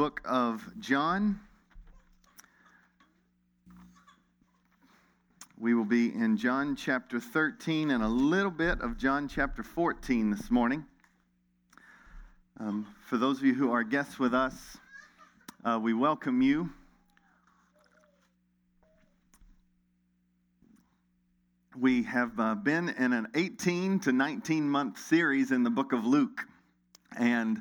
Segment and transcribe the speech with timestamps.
[0.00, 1.38] book of John.
[5.58, 10.30] We will be in John chapter 13 and a little bit of John chapter 14
[10.30, 10.86] this morning.
[12.58, 14.54] Um, for those of you who are guests with us,
[15.66, 16.70] uh, we welcome you.
[21.78, 26.06] We have uh, been in an 18 to 19 month series in the book of
[26.06, 26.46] Luke.
[27.18, 27.60] And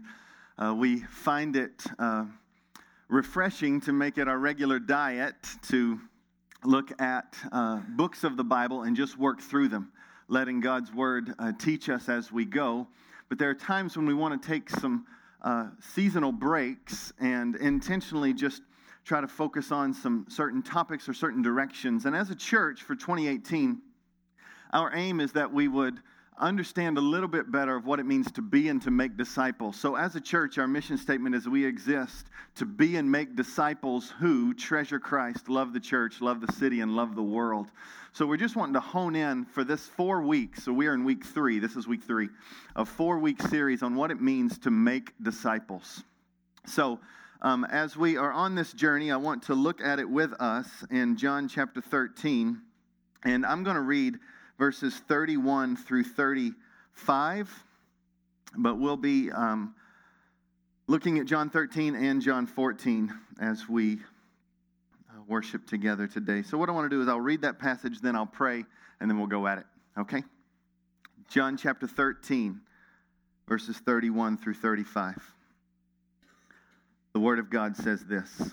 [0.60, 2.26] uh, we find it uh,
[3.08, 6.00] refreshing to make it our regular diet to
[6.66, 9.92] look at uh, books of the Bible and just work through them,
[10.28, 12.88] letting God's Word uh, teach us as we go.
[13.30, 15.06] But there are times when we want to take some
[15.42, 18.62] uh, seasonal breaks and intentionally just
[19.06, 22.06] try to focus on some certain topics or certain directions.
[22.06, 23.82] And as a church for 2018,
[24.74, 26.02] our aim is that we would
[26.40, 29.80] understand a little bit better of what it means to be and to make disciples.
[29.80, 34.14] So, as a church, our mission statement is we exist to be and make disciples
[34.20, 37.68] who treasure Christ, love the church, love the city, and love the world.
[38.14, 40.64] So, we're just wanting to hone in for this four weeks.
[40.64, 41.60] So, we are in week three.
[41.60, 42.30] This is week three,
[42.76, 46.04] a four week series on what it means to make disciples.
[46.66, 47.00] So,
[47.42, 50.68] um, as we are on this journey, I want to look at it with us
[50.92, 52.62] in John chapter 13.
[53.24, 54.18] And I'm going to read
[54.60, 57.64] verses 31 through 35.
[58.58, 59.74] But we'll be um,
[60.86, 66.44] looking at John 13 and John 14 as we uh, worship together today.
[66.44, 68.66] So, what I want to do is I'll read that passage, then I'll pray,
[69.00, 69.66] and then we'll go at it.
[69.98, 70.24] Okay?
[71.30, 72.60] John chapter 13,
[73.48, 75.16] verses 31 through 35.
[77.14, 78.52] The Word of God says this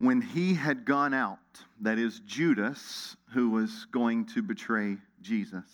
[0.00, 1.38] when he had gone out,
[1.82, 5.66] that is, Judas, who was going to betray Jesus,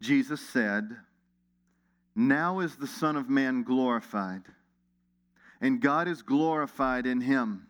[0.00, 0.96] Jesus said,
[2.16, 4.42] Now is the Son of Man glorified,
[5.60, 7.66] and God is glorified in him.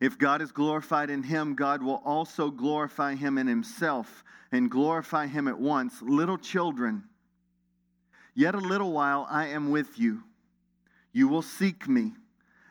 [0.00, 5.28] If God is glorified in him, God will also glorify him in himself and glorify
[5.28, 6.02] him at once.
[6.02, 7.04] Little children,
[8.34, 10.24] yet a little while I am with you.
[11.12, 12.14] You will seek me.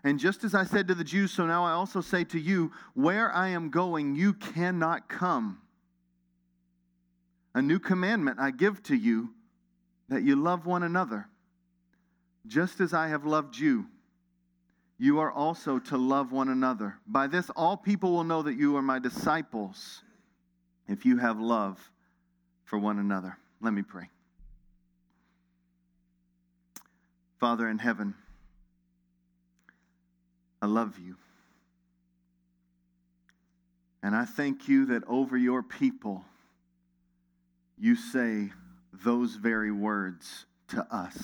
[0.03, 2.71] And just as I said to the Jews, so now I also say to you,
[2.95, 5.59] where I am going, you cannot come.
[7.53, 9.29] A new commandment I give to you
[10.09, 11.27] that you love one another.
[12.47, 13.85] Just as I have loved you,
[14.97, 16.95] you are also to love one another.
[17.07, 20.01] By this, all people will know that you are my disciples
[20.87, 21.91] if you have love
[22.65, 23.37] for one another.
[23.61, 24.09] Let me pray.
[27.39, 28.13] Father in heaven,
[30.61, 31.15] I love you.
[34.03, 36.23] And I thank you that over your people,
[37.77, 38.51] you say
[39.03, 41.17] those very words to us.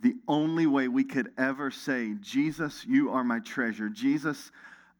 [0.00, 4.50] The only way we could ever say, Jesus, you are my treasure, Jesus,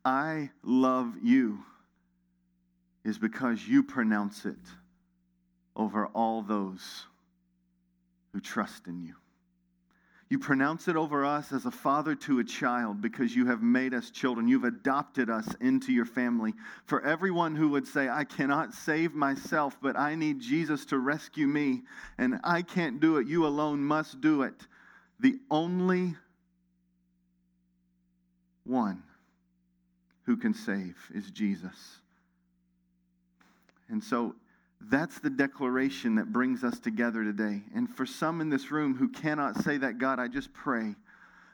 [0.04, 1.64] I love you,
[3.04, 4.56] is because you pronounce it
[5.74, 7.06] over all those
[8.32, 9.14] who trust in you.
[10.32, 13.92] You pronounce it over us as a father to a child because you have made
[13.92, 14.48] us children.
[14.48, 16.54] You've adopted us into your family.
[16.86, 21.46] For everyone who would say, I cannot save myself, but I need Jesus to rescue
[21.46, 21.82] me,
[22.16, 24.54] and I can't do it, you alone must do it.
[25.20, 26.14] The only
[28.64, 29.02] one
[30.22, 31.98] who can save is Jesus.
[33.90, 34.34] And so
[34.90, 37.62] that's the declaration that brings us together today.
[37.74, 40.94] And for some in this room who cannot say that, God, I just pray.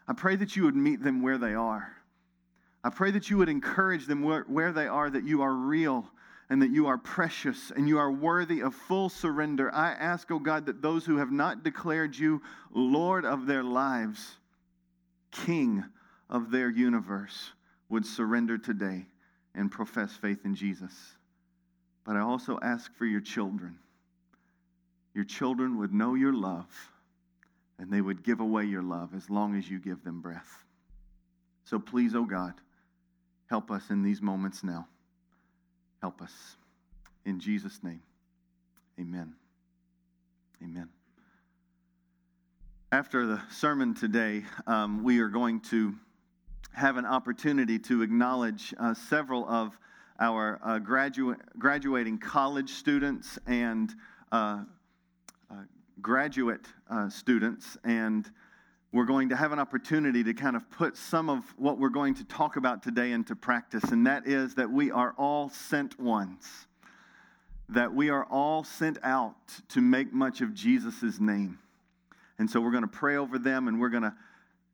[0.06, 1.92] I pray that you would meet them where they are.
[2.82, 6.06] I pray that you would encourage them where, where they are, that you are real
[6.48, 9.72] and that you are precious and you are worthy of full surrender.
[9.74, 12.40] I ask, oh God, that those who have not declared you
[12.72, 14.38] Lord of their lives,
[15.30, 15.84] King
[16.30, 17.52] of their universe,
[17.88, 19.06] would surrender today
[19.54, 21.17] and profess faith in Jesus.
[22.08, 23.76] But I also ask for your children.
[25.12, 26.64] Your children would know your love
[27.78, 30.64] and they would give away your love as long as you give them breath.
[31.64, 32.54] So please, oh God,
[33.50, 34.88] help us in these moments now.
[36.00, 36.32] Help us.
[37.26, 38.00] In Jesus' name,
[38.98, 39.34] amen.
[40.62, 40.88] Amen.
[42.90, 45.94] After the sermon today, um, we are going to
[46.72, 49.78] have an opportunity to acknowledge uh, several of
[50.18, 53.94] our uh, graduate, graduating college students and
[54.32, 54.64] uh,
[55.50, 55.54] uh,
[56.02, 57.76] graduate uh, students.
[57.84, 58.30] And
[58.92, 62.14] we're going to have an opportunity to kind of put some of what we're going
[62.14, 66.66] to talk about today into practice, and that is that we are all sent ones.
[67.68, 69.36] That we are all sent out
[69.68, 71.58] to make much of Jesus' name.
[72.38, 74.14] And so we're going to pray over them and we're going to,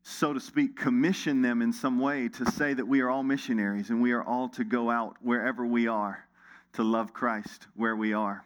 [0.07, 3.89] so to speak, commission them in some way to say that we are all missionaries
[3.89, 6.23] and we are all to go out wherever we are
[6.73, 8.45] to love Christ where we are.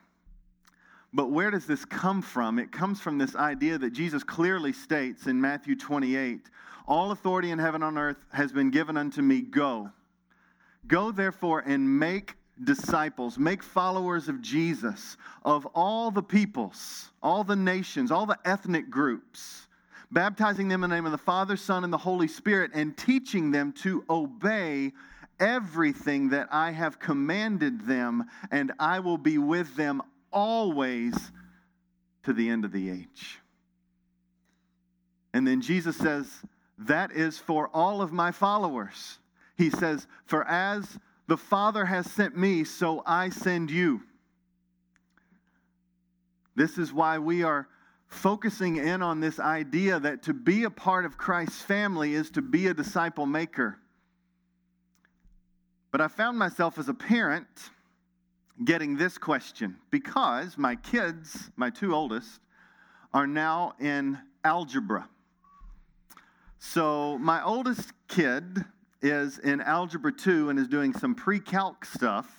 [1.14, 2.60] But where does this come from?
[2.60, 6.50] It comes from this idea that Jesus clearly states in Matthew 28
[6.88, 9.42] All authority in heaven and on earth has been given unto me.
[9.42, 9.92] Go.
[10.88, 17.56] Go therefore and make disciples, make followers of Jesus, of all the peoples, all the
[17.56, 19.68] nations, all the ethnic groups,
[20.12, 23.52] baptizing them in the name of the Father, Son, and the Holy Spirit, and teaching
[23.52, 24.92] them to obey
[25.40, 30.02] everything that I have commanded them, and I will be with them
[30.32, 31.32] always
[32.24, 33.40] to the end of the age.
[35.34, 36.28] And then Jesus says,
[36.78, 39.20] That is for all of my followers.
[39.58, 40.98] He says, For as
[41.28, 44.02] the Father has sent me, so I send you.
[46.56, 47.68] This is why we are
[48.10, 52.42] focusing in on this idea that to be a part of Christ's family is to
[52.42, 53.78] be a disciple maker.
[55.92, 57.48] But I found myself as a parent
[58.64, 62.42] getting this question because my kids, my two oldest,
[63.14, 65.08] are now in algebra.
[66.60, 68.66] So my oldest kid
[69.02, 72.39] is in algebra 2 and is doing some pre-calc stuff.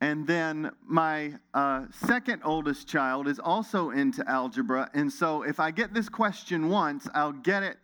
[0.00, 4.90] And then my uh, second oldest child is also into algebra.
[4.92, 7.78] And so if I get this question once, I'll get it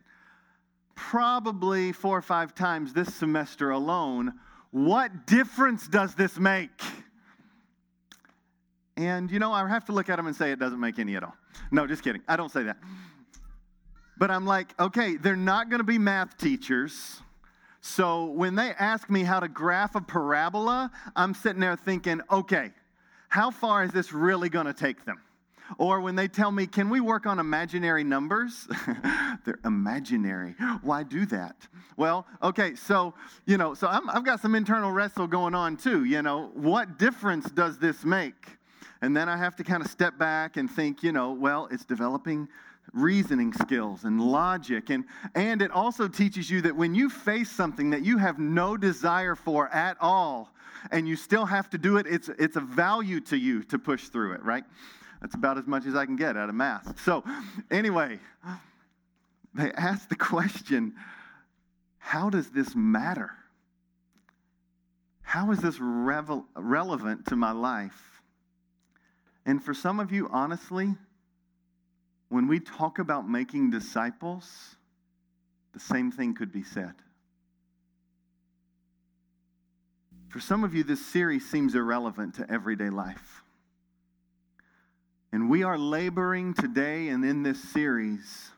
[0.94, 4.34] probably four or five times this semester alone.
[4.72, 6.70] What difference does this make?
[8.98, 11.16] And, you know, I have to look at them and say it doesn't make any
[11.16, 11.34] at all.
[11.70, 12.22] No, just kidding.
[12.28, 12.76] I don't say that.
[14.18, 17.22] But I'm like, okay, they're not going to be math teachers.
[17.82, 22.70] So when they ask me how to graph a parabola, I'm sitting there thinking, okay,
[23.28, 25.20] how far is this really going to take them?
[25.78, 28.68] Or when they tell me, can we work on imaginary numbers?
[29.44, 30.54] They're imaginary.
[30.82, 31.56] Why do that?
[31.96, 33.14] Well, okay, so,
[33.46, 36.04] you know, so i have got some internal wrestle going on too.
[36.04, 38.46] You know, what difference does this make?
[39.00, 41.84] And then I have to kind of step back and think, you know, well, it's
[41.84, 42.48] developing
[42.92, 44.90] reasoning skills and logic.
[44.90, 45.04] And,
[45.34, 49.34] and it also teaches you that when you face something that you have no desire
[49.34, 50.52] for at all,
[50.90, 54.08] and you still have to do it, it's, it's a value to you to push
[54.08, 54.64] through it, right?
[55.20, 57.00] That's about as much as I can get out of math.
[57.04, 57.22] So,
[57.70, 58.18] anyway,
[59.54, 60.94] they ask the question
[61.98, 63.30] how does this matter?
[65.22, 68.20] How is this revel- relevant to my life?
[69.46, 70.94] And for some of you, honestly,
[72.32, 74.76] when we talk about making disciples,
[75.74, 76.94] the same thing could be said.
[80.30, 83.42] For some of you, this series seems irrelevant to everyday life.
[85.30, 88.50] And we are laboring today and in this series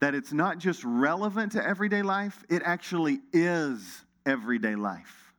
[0.00, 5.32] that it's not just relevant to everyday life, it actually is everyday life.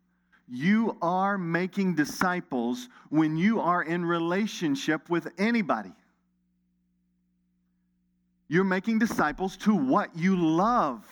[0.48, 5.94] You are making disciples when you are in relationship with anybody.
[8.50, 11.06] You're making disciples to what you love.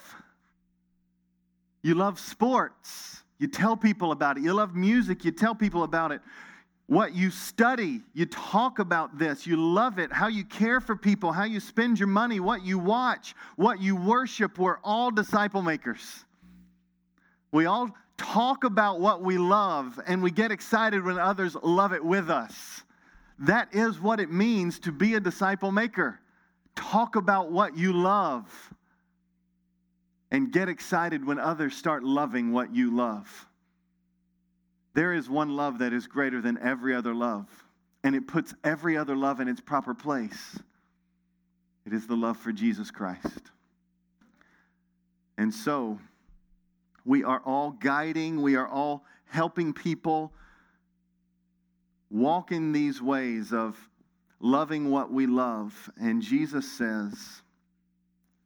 [1.84, 4.44] You love sports, you tell people about it.
[4.44, 6.22] You love music, you tell people about it.
[6.88, 9.46] What you study, you talk about this.
[9.46, 10.12] You love it.
[10.12, 13.96] How you care for people, how you spend your money, what you watch, what you
[13.96, 14.58] worship.
[14.58, 16.26] We're all disciple makers.
[17.52, 22.04] We all talk about what we love and we get excited when others love it
[22.04, 22.84] with us.
[23.40, 26.20] That is what it means to be a disciple maker.
[26.78, 28.46] Talk about what you love
[30.32, 33.48] and get excited when others start loving what you love.
[34.94, 37.48] There is one love that is greater than every other love,
[38.04, 40.60] and it puts every other love in its proper place.
[41.86, 43.52] It is the love for Jesus Christ.
[45.38, 46.00] And so,
[47.06, 50.32] we are all guiding, we are all helping people
[52.12, 53.78] walk in these ways of
[54.40, 55.90] loving what we love.
[56.00, 57.42] And Jesus says,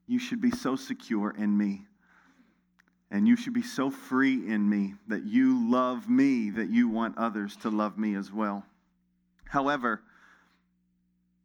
[0.08, 1.86] You should be so secure in me.
[3.10, 7.18] And you should be so free in me that you love me, that you want
[7.18, 8.66] others to love me as well.
[9.44, 10.02] However,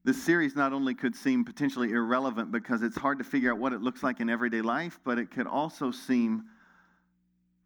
[0.04, 3.72] this series not only could seem potentially irrelevant because it's hard to figure out what
[3.72, 6.44] it looks like in everyday life, but it could also seem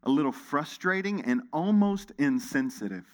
[0.04, 3.04] a little frustrating and almost insensitive.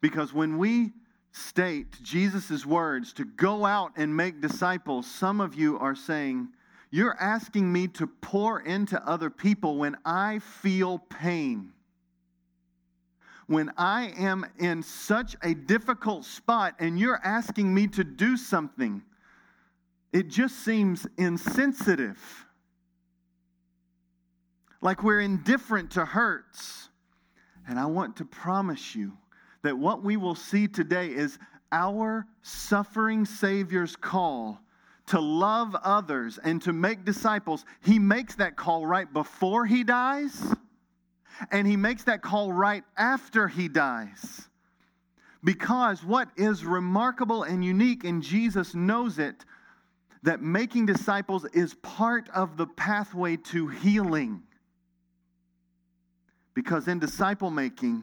[0.00, 0.92] Because when we
[1.32, 6.48] state Jesus' words to go out and make disciples, some of you are saying,
[6.90, 11.72] You're asking me to pour into other people when I feel pain.
[13.46, 19.02] when I am in such a difficult spot and you're asking me to do something,
[20.12, 22.18] it just seems insensitive.
[24.80, 26.88] Like we're indifferent to hurts.
[27.68, 29.16] And I want to promise you
[29.62, 31.38] that what we will see today is
[31.72, 34.60] our suffering Savior's call
[35.06, 37.64] to love others and to make disciples.
[37.82, 40.54] He makes that call right before he dies,
[41.50, 44.48] and he makes that call right after he dies.
[45.42, 49.44] Because what is remarkable and unique, and Jesus knows it,
[50.22, 54.42] that making disciples is part of the pathway to healing.
[56.52, 58.02] Because in disciple making,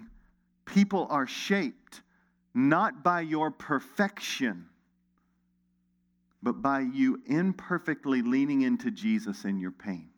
[0.68, 2.02] people are shaped
[2.54, 4.66] not by your perfection,
[6.42, 10.10] but by you imperfectly leaning into Jesus in your pain.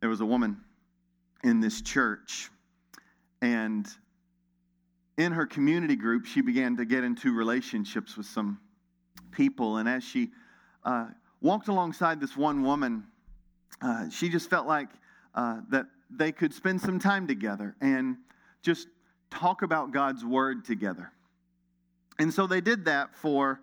[0.00, 0.58] There was a woman
[1.42, 2.50] in this church,
[3.42, 3.86] and
[5.16, 8.58] in her community group, she began to get into relationships with some
[9.32, 9.76] people.
[9.78, 10.30] And as she
[10.84, 11.08] uh,
[11.40, 13.04] walked alongside this one woman,
[13.82, 14.88] uh, she just felt like
[15.34, 18.16] uh, that they could spend some time together and
[18.62, 18.88] just
[19.30, 21.12] talk about God's word together.
[22.18, 23.60] And so they did that for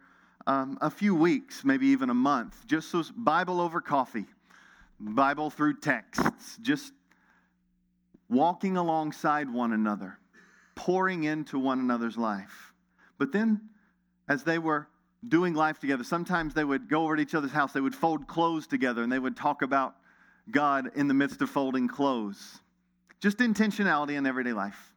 [0.48, 4.25] um, a few weeks, maybe even a month, just so Bible over coffee,
[5.00, 6.94] Bible through texts, just
[8.30, 10.18] walking alongside one another,
[10.75, 12.74] pouring into one another's life.
[13.18, 13.62] But then,
[14.30, 14.88] as they were
[15.27, 18.27] doing life together, sometimes they would go over to each other's house, they would fold
[18.27, 19.96] clothes together, and they would talk about
[20.50, 22.60] God in the midst of folding clothes.
[23.19, 24.93] Just intentionality in everyday life.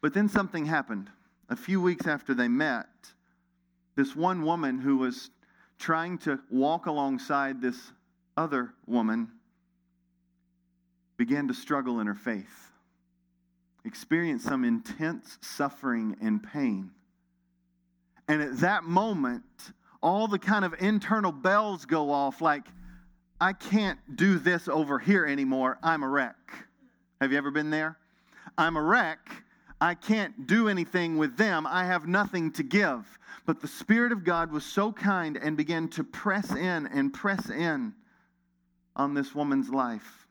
[0.00, 1.10] But then something happened.
[1.48, 2.86] A few weeks after they met,
[3.96, 5.30] this one woman who was
[5.78, 7.92] trying to walk alongside this
[8.36, 9.28] other woman
[11.16, 12.72] began to struggle in her faith,
[13.84, 16.90] experienced some intense suffering and pain.
[18.28, 19.42] And at that moment,
[20.02, 22.66] all the kind of internal bells go off like,
[23.40, 25.78] I can't do this over here anymore.
[25.82, 26.36] I'm a wreck.
[27.20, 27.96] Have you ever been there?
[28.58, 29.44] I'm a wreck
[29.80, 31.66] I can't do anything with them.
[31.66, 33.18] I have nothing to give.
[33.46, 37.48] But the Spirit of God was so kind and began to press in and press
[37.48, 37.94] in
[38.94, 40.26] on this woman's life.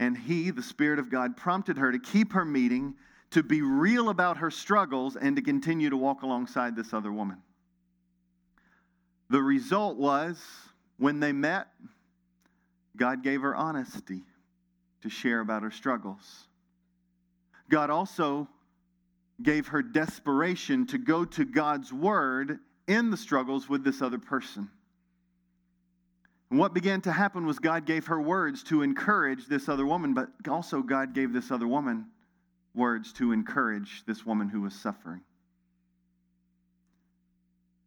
[0.00, 2.94] And He, the Spirit of God, prompted her to keep her meeting,
[3.30, 7.38] to be real about her struggles, and to continue to walk alongside this other woman.
[9.30, 10.42] The result was
[10.98, 11.68] when they met,
[12.96, 14.20] God gave her honesty
[15.02, 16.46] to share about her struggles.
[17.68, 18.48] God also
[19.42, 24.70] gave her desperation to go to God's word in the struggles with this other person.
[26.50, 30.14] And what began to happen was God gave her words to encourage this other woman,
[30.14, 32.06] but also God gave this other woman
[32.74, 35.22] words to encourage this woman who was suffering.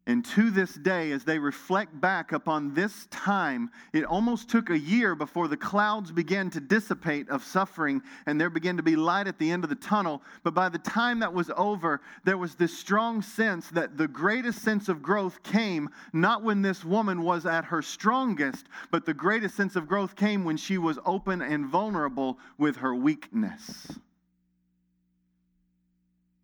[0.08, 4.78] And to this day, as they reflect back upon this time, it almost took a
[4.78, 9.26] year before the clouds began to dissipate of suffering and there began to be light
[9.26, 10.22] at the end of the tunnel.
[10.44, 14.62] But by the time that was over, there was this strong sense that the greatest
[14.62, 19.56] sense of growth came not when this woman was at her strongest, but the greatest
[19.56, 23.98] sense of growth came when she was open and vulnerable with her weakness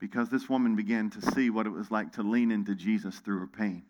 [0.05, 3.39] because this woman began to see what it was like to lean into Jesus through
[3.39, 3.83] her pain.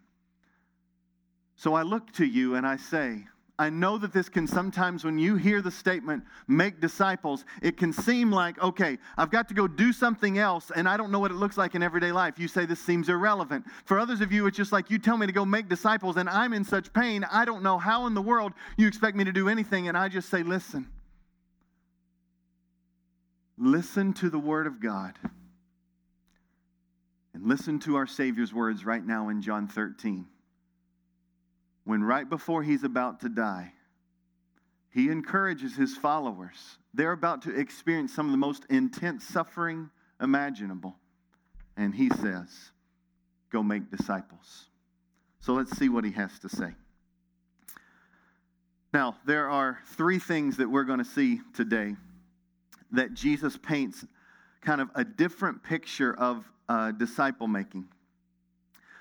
[1.57, 3.25] So I look to you and I say,
[3.59, 7.93] I know that this can sometimes, when you hear the statement, make disciples, it can
[7.93, 11.33] seem like, okay, I've got to go do something else and I don't know what
[11.33, 12.39] it looks like in everyday life.
[12.39, 13.65] You say this seems irrelevant.
[13.85, 16.29] For others of you, it's just like you tell me to go make disciples and
[16.29, 19.33] I'm in such pain, I don't know how in the world you expect me to
[19.33, 19.89] do anything.
[19.89, 20.87] And I just say, listen.
[23.59, 25.15] Listen to the Word of God.
[27.35, 30.27] And listen to our Savior's words right now in John 13.
[31.85, 33.73] When right before he's about to die,
[34.91, 36.79] he encourages his followers.
[36.95, 40.95] They're about to experience some of the most intense suffering imaginable.
[41.77, 42.71] And he says,
[43.51, 44.67] Go make disciples.
[45.41, 46.75] So let's see what he has to say.
[48.93, 51.97] Now, there are three things that we're going to see today
[52.93, 54.07] that Jesus paints
[54.65, 57.87] kind of a different picture of uh, disciple making.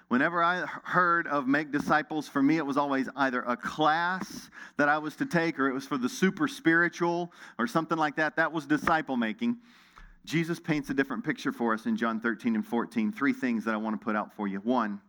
[0.09, 4.89] Whenever I heard of make disciples, for me it was always either a class that
[4.89, 8.35] I was to take or it was for the super spiritual or something like that.
[8.35, 9.57] That was disciple making.
[10.25, 13.11] Jesus paints a different picture for us in John 13 and 14.
[13.11, 14.59] Three things that I want to put out for you.
[14.59, 15.01] One,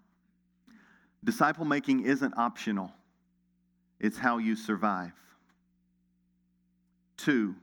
[1.22, 2.90] disciple making isn't optional,
[4.00, 5.12] it's how you survive.
[7.16, 7.54] Two,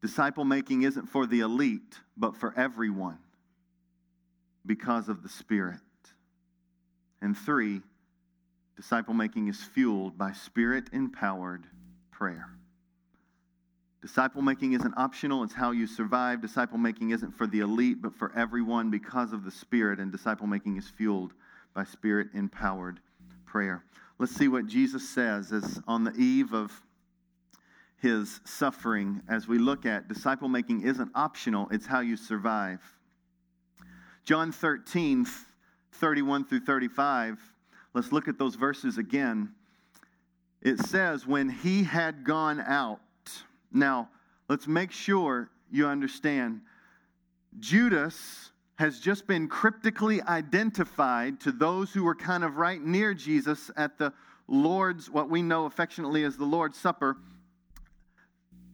[0.00, 3.18] Disciple making isn't for the elite, but for everyone
[4.64, 5.80] because of the Spirit.
[7.20, 7.80] And three,
[8.76, 11.64] disciple making is fueled by spirit empowered
[12.12, 12.48] prayer.
[14.00, 16.40] Disciple making isn't optional, it's how you survive.
[16.40, 19.98] Disciple making isn't for the elite, but for everyone because of the Spirit.
[19.98, 21.32] And disciple making is fueled
[21.74, 23.00] by spirit empowered
[23.44, 23.82] prayer.
[24.18, 26.70] Let's see what Jesus says as on the eve of
[28.00, 32.80] his suffering as we look at disciple making isn't optional, it's how you survive.
[34.24, 35.26] John 13,
[35.92, 37.38] 31 through 35,
[37.94, 39.52] let's look at those verses again.
[40.62, 43.00] It says, When he had gone out,
[43.72, 44.08] now
[44.48, 46.60] let's make sure you understand.
[47.58, 53.70] Judas has just been cryptically identified to those who were kind of right near Jesus
[53.76, 54.12] at the
[54.46, 57.16] Lord's, what we know affectionately as the Lord's Supper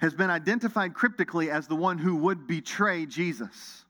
[0.05, 3.87] has been identified cryptically as the one who would betray Jesus.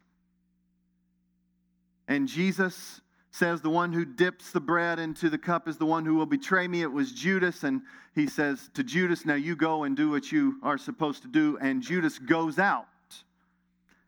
[2.07, 3.01] And Jesus
[3.33, 6.25] says, The one who dips the bread into the cup is the one who will
[6.25, 6.83] betray me.
[6.83, 7.65] It was Judas.
[7.65, 7.83] And
[8.15, 11.59] he says to Judas, Now you go and do what you are supposed to do.
[11.61, 12.87] And Judas goes out.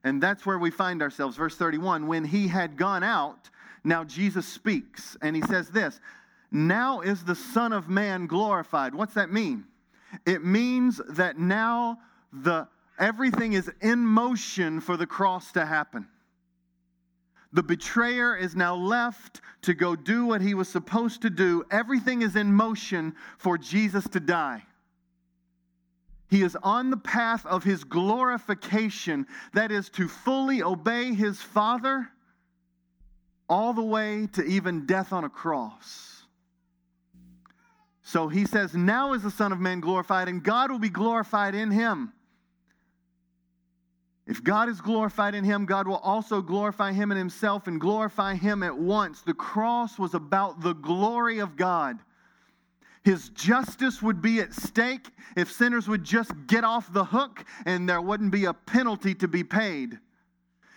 [0.05, 1.37] And that's where we find ourselves.
[1.37, 3.51] Verse 31 When he had gone out,
[3.83, 5.17] now Jesus speaks.
[5.23, 5.99] And he says this
[6.53, 8.95] Now is the Son of Man glorified.
[8.95, 9.65] What's that mean?
[10.25, 11.99] It means that now
[12.33, 12.69] the
[12.99, 16.09] everything is in motion for the cross to happen.
[17.53, 21.65] The betrayer is now left to go do what he was supposed to do.
[21.71, 24.63] Everything is in motion for Jesus to die.
[26.29, 32.09] He is on the path of his glorification, that is, to fully obey his Father
[33.49, 36.16] all the way to even death on a cross.
[38.09, 41.57] So he says, Now is the Son of Man glorified, and God will be glorified
[41.57, 42.13] in him.
[44.29, 48.37] If God is glorified in him, God will also glorify him in himself and glorify
[48.37, 49.23] him at once.
[49.23, 51.99] The cross was about the glory of God.
[53.03, 57.89] His justice would be at stake if sinners would just get off the hook and
[57.89, 59.99] there wouldn't be a penalty to be paid.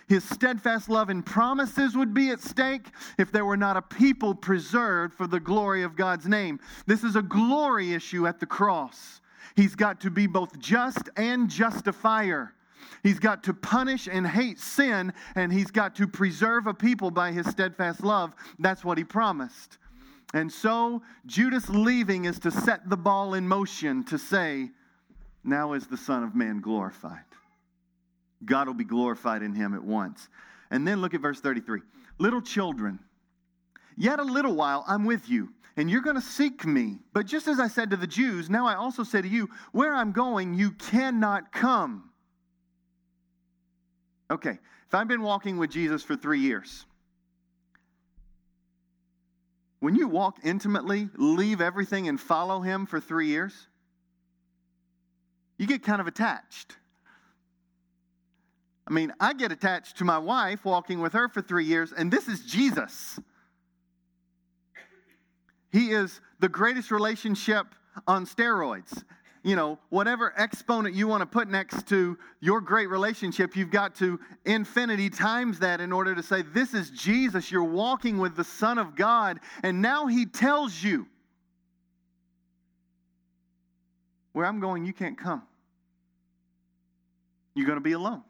[0.10, 2.88] His steadfast love and promises would be at stake
[3.19, 6.60] if there were not a people preserved for the glory of God's name.
[6.88, 9.22] This is a glory issue at the cross.
[9.56, 12.56] He's got to be both just and justifier.
[13.04, 17.32] He's got to punish and hate sin, and he's got to preserve a people by
[17.32, 18.34] his steadfast love.
[18.58, 19.78] That's what he promised.
[20.34, 24.72] And so, Judas leaving is to set the ball in motion to say,
[25.43, 27.29] Now is the Son of Man glorified.
[28.45, 30.30] God will be glorified in him at once.
[30.71, 31.82] And then look at verse 33.
[32.17, 32.99] Little children,
[33.97, 36.99] yet a little while I'm with you, and you're going to seek me.
[37.13, 39.93] But just as I said to the Jews, now I also say to you, where
[39.93, 42.10] I'm going, you cannot come.
[44.32, 46.86] Okay, if I've been walking with Jesus for three years,
[49.80, 53.67] when you walk intimately, leave everything, and follow him for three years,
[55.58, 56.75] you get kind of attached.
[58.89, 62.12] I mean, I get attached to my wife walking with her for three years, and
[62.12, 63.19] this is Jesus.
[65.71, 67.67] He is the greatest relationship
[68.08, 69.04] on steroids.
[69.43, 73.95] You know, whatever exponent you want to put next to your great relationship, you've got
[73.95, 77.52] to infinity times that in order to say, This is Jesus.
[77.52, 79.39] You're walking with the Son of God.
[79.63, 81.06] And now He tells you,
[84.34, 85.43] Where I'm going, you can't come.
[87.54, 88.23] You're going to be alone.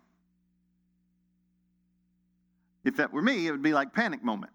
[2.84, 4.54] If that were me, it would be like panic moment.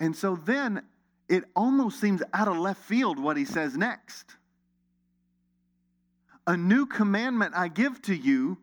[0.00, 0.82] And so then
[1.28, 4.36] it almost seems out of left field what he says next.
[6.46, 8.58] A new commandment I give to you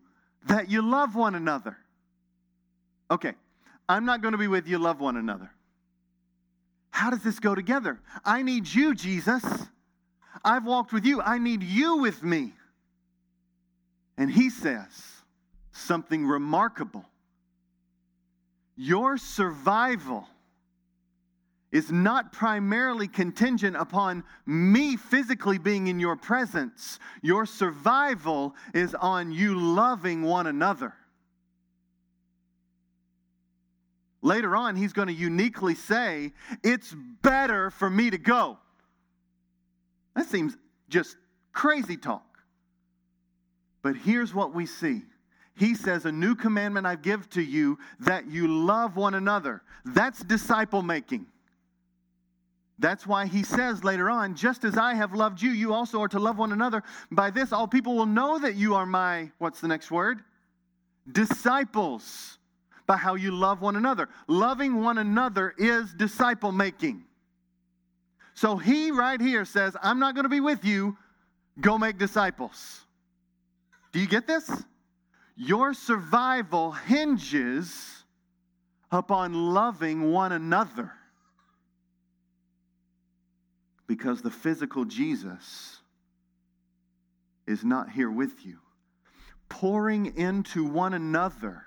[0.48, 1.78] that you love one another.
[3.10, 3.34] Okay,
[3.88, 5.50] I'm not going to be with you, love one another.
[6.92, 8.00] How does this go together?
[8.26, 9.44] I need you, Jesus.
[10.44, 11.22] I've walked with you.
[11.22, 12.54] I need you with me.
[14.18, 15.19] And he says
[15.80, 17.06] something remarkable.
[18.76, 20.28] Your survival
[21.72, 26.98] is not primarily contingent upon me physically being in your presence.
[27.22, 30.94] Your survival is on you loving one another.
[34.22, 38.58] Later on, he's going to uniquely say, It's better for me to go.
[40.16, 40.58] That seems
[40.90, 41.16] just
[41.54, 42.26] crazy talk.
[43.82, 45.04] But here's what we see
[45.60, 49.62] he says, A new commandment I give to you that you love one another.
[49.84, 51.26] That's disciple making.
[52.80, 56.08] That's why he says later on, just as I have loved you, you also are
[56.08, 56.82] to love one another.
[57.12, 60.22] By this, all people will know that you are my, what's the next word?
[61.12, 62.38] Disciples,
[62.88, 64.08] by how you love one another.
[64.28, 67.04] Loving one another is disciple making.
[68.34, 70.98] So he right here says, I'm not going to be with you.
[71.60, 72.86] Go make disciples.
[73.92, 74.50] Do you get this?
[75.42, 78.04] Your survival hinges
[78.92, 80.92] upon loving one another
[83.88, 85.78] because the physical Jesus
[87.48, 88.58] is not here with you.
[89.48, 91.64] Pouring into one another,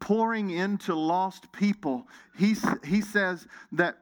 [0.00, 3.98] pouring into lost people, he, he says that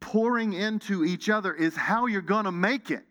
[0.00, 3.04] pouring into each other is how you're going to make it.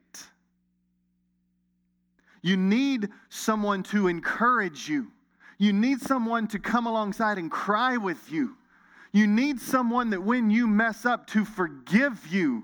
[2.41, 5.13] You need someone to encourage you.
[5.59, 8.55] You need someone to come alongside and cry with you.
[9.11, 12.63] You need someone that when you mess up to forgive you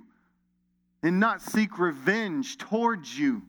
[1.03, 3.43] and not seek revenge towards you.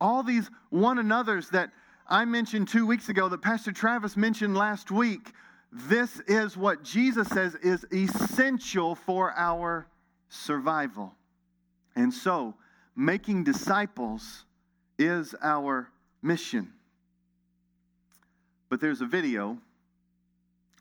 [0.00, 1.70] All these one another's that
[2.08, 5.32] I mentioned two weeks ago, that Pastor Travis mentioned last week,
[5.72, 9.86] this is what Jesus says is essential for our
[10.28, 11.14] survival.
[11.94, 12.54] And so,
[12.94, 14.44] making disciples
[14.98, 15.90] is our
[16.22, 16.72] mission.
[18.68, 19.58] But there's a video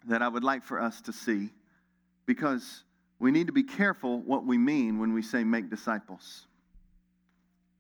[0.08, 1.50] that I would like for us to see
[2.26, 2.84] because
[3.19, 6.45] we need to be careful what we mean when we say make disciples.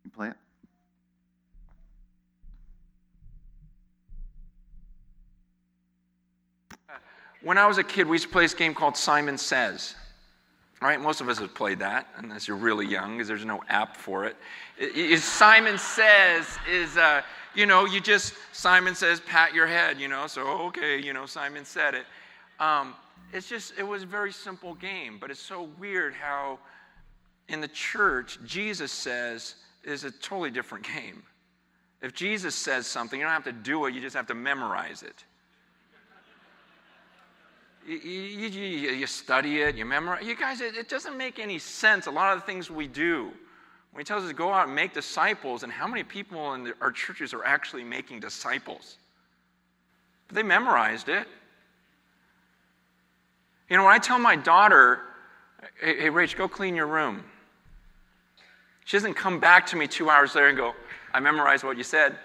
[0.03, 0.35] You play it?
[7.41, 9.93] When I was a kid, we used to play this game called Simon Says.
[10.81, 13.63] All right, most of us have played that, unless you're really young, because there's no
[13.69, 14.35] app for it.
[14.79, 17.21] it, it Simon Says is, uh,
[17.55, 21.25] you know, you just, Simon says, pat your head, you know, so okay, you know,
[21.25, 22.05] Simon said it.
[22.59, 22.95] Um,
[23.33, 26.59] it's just, it was a very simple game, but it's so weird how
[27.47, 31.23] in the church, Jesus says is a totally different game.
[32.01, 35.03] If Jesus says something, you don't have to do it, you just have to memorize
[35.03, 35.23] it.
[37.87, 40.25] You, you, you, study it, you memorize.
[40.25, 42.07] You guys, it, it, doesn't make any sense.
[42.07, 43.31] A lot of the things we do.
[43.95, 46.65] When he tells us to go out and make disciples, and how many people in
[46.65, 48.97] the, our churches are actually making disciples?
[50.27, 51.25] But they memorized it.
[53.69, 54.99] You know, when I tell my daughter,
[55.79, 57.23] hey, hey Rach, go clean your room,
[58.83, 60.73] she doesn't come back to me two hours later and go,
[61.13, 62.17] I memorized what you said.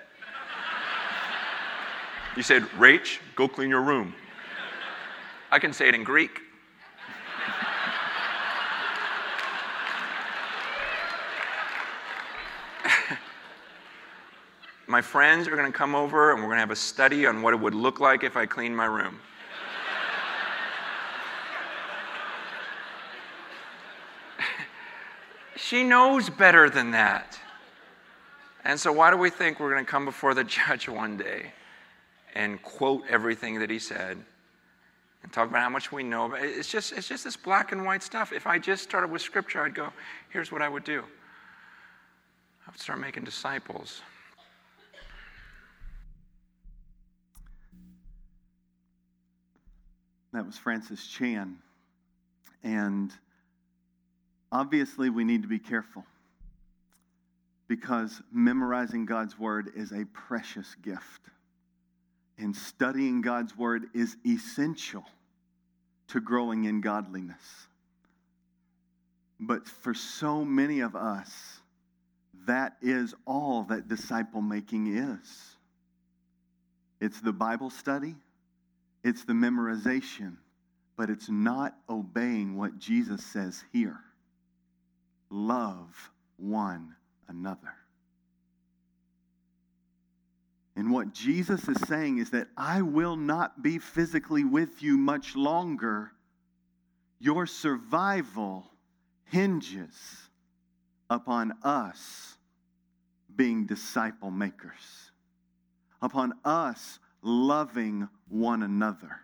[2.37, 4.13] you said, Rach, go clean your room.
[5.53, 6.41] I can say it in Greek.
[14.91, 17.43] My friends are going to come over and we're going to have a study on
[17.43, 19.21] what it would look like if I cleaned my room.
[25.57, 27.39] She knows better than that.
[28.65, 31.53] And so, why do we think we're going to come before the judge one day
[32.35, 34.19] and quote everything that he said
[35.23, 36.35] and talk about how much we know?
[36.35, 38.33] It's just, it's just this black and white stuff.
[38.33, 39.93] If I just started with scripture, I'd go,
[40.31, 41.05] here's what I would do
[42.67, 44.03] I would start making disciples.
[50.33, 51.59] That was Francis Chan.
[52.63, 53.13] And
[54.53, 56.05] Obviously, we need to be careful
[57.69, 61.29] because memorizing God's word is a precious gift.
[62.37, 65.05] And studying God's word is essential
[66.09, 67.69] to growing in godliness.
[69.39, 71.61] But for so many of us,
[72.47, 75.57] that is all that disciple making is.
[77.01, 78.17] It's the Bible study,
[79.03, 80.37] it's the memorization,
[80.97, 84.01] but it's not obeying what Jesus says here
[85.31, 86.95] love one
[87.29, 87.75] another.
[90.77, 95.37] And what Jesus is saying is that I will not be physically with you much
[95.37, 96.13] longer.
[97.19, 98.71] Your survival
[99.25, 99.95] hinges
[101.09, 102.39] upon us
[103.37, 105.11] being disciple makers,
[106.01, 109.21] upon us loving one another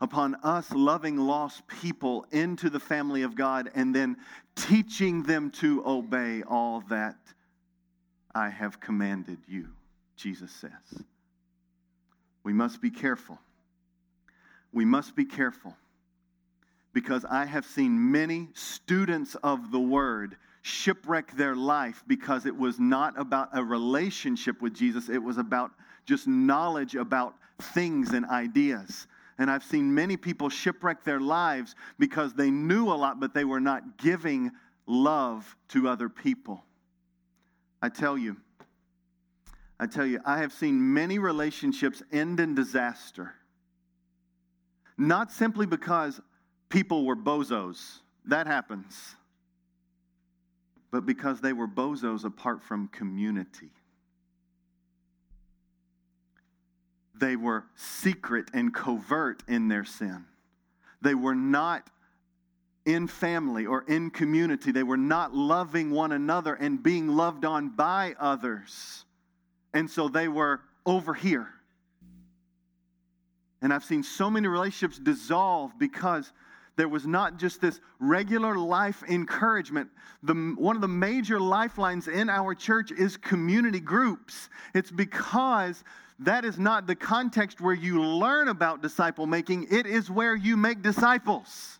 [0.00, 4.16] upon us loving lost people into the family of God and then
[4.56, 7.18] teaching them to obey all that
[8.34, 9.68] I have commanded you,
[10.16, 11.04] Jesus says.
[12.42, 13.38] We must be careful.
[14.72, 15.76] We must be careful
[16.92, 22.78] because I have seen many students of the word shipwreck their life because it was
[22.78, 25.72] not about a relationship with Jesus, it was about
[26.10, 27.36] just knowledge about
[27.72, 29.06] things and ideas
[29.40, 33.44] And I've seen many people shipwreck their lives because they knew a lot, but they
[33.44, 34.50] were not giving
[34.86, 36.62] love to other people.
[37.80, 38.36] I tell you,
[39.78, 43.32] I tell you, I have seen many relationships end in disaster.
[44.98, 46.20] Not simply because
[46.68, 49.14] people were bozos, that happens,
[50.90, 53.70] but because they were bozos apart from community.
[57.20, 60.24] They were secret and covert in their sin.
[61.02, 61.88] They were not
[62.86, 64.72] in family or in community.
[64.72, 69.04] They were not loving one another and being loved on by others.
[69.74, 71.48] And so they were over here.
[73.62, 76.32] And I've seen so many relationships dissolve because
[76.80, 79.90] there was not just this regular life encouragement.
[80.22, 84.48] The, one of the major lifelines in our church is community groups.
[84.74, 85.84] It's because
[86.20, 90.56] that is not the context where you learn about disciple making, it is where you
[90.56, 91.78] make disciples.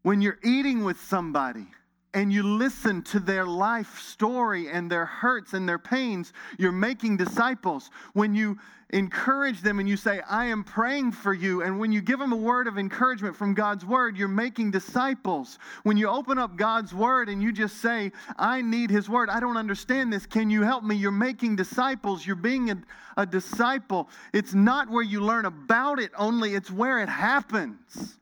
[0.00, 1.66] When you're eating with somebody,
[2.14, 7.16] and you listen to their life story and their hurts and their pains, you're making
[7.16, 7.90] disciples.
[8.12, 8.58] When you
[8.90, 12.32] encourage them and you say, I am praying for you, and when you give them
[12.32, 15.58] a word of encouragement from God's word, you're making disciples.
[15.84, 19.40] When you open up God's word and you just say, I need his word, I
[19.40, 20.94] don't understand this, can you help me?
[20.94, 22.26] You're making disciples.
[22.26, 22.82] You're being a,
[23.16, 24.10] a disciple.
[24.34, 28.18] It's not where you learn about it only, it's where it happens.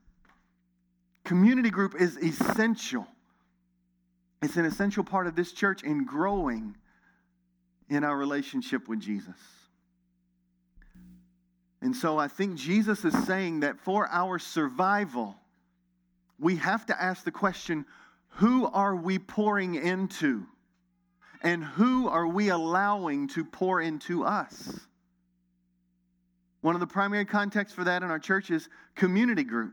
[1.25, 3.07] Community group is essential.
[4.43, 6.77] It's an essential part of this church in growing
[7.89, 9.37] in our relationship with Jesus.
[11.83, 15.37] And so I think Jesus is saying that for our survival,
[16.39, 17.85] we have to ask the question
[18.35, 20.47] who are we pouring into?
[21.43, 24.79] And who are we allowing to pour into us?
[26.61, 29.73] One of the primary contexts for that in our church is community group.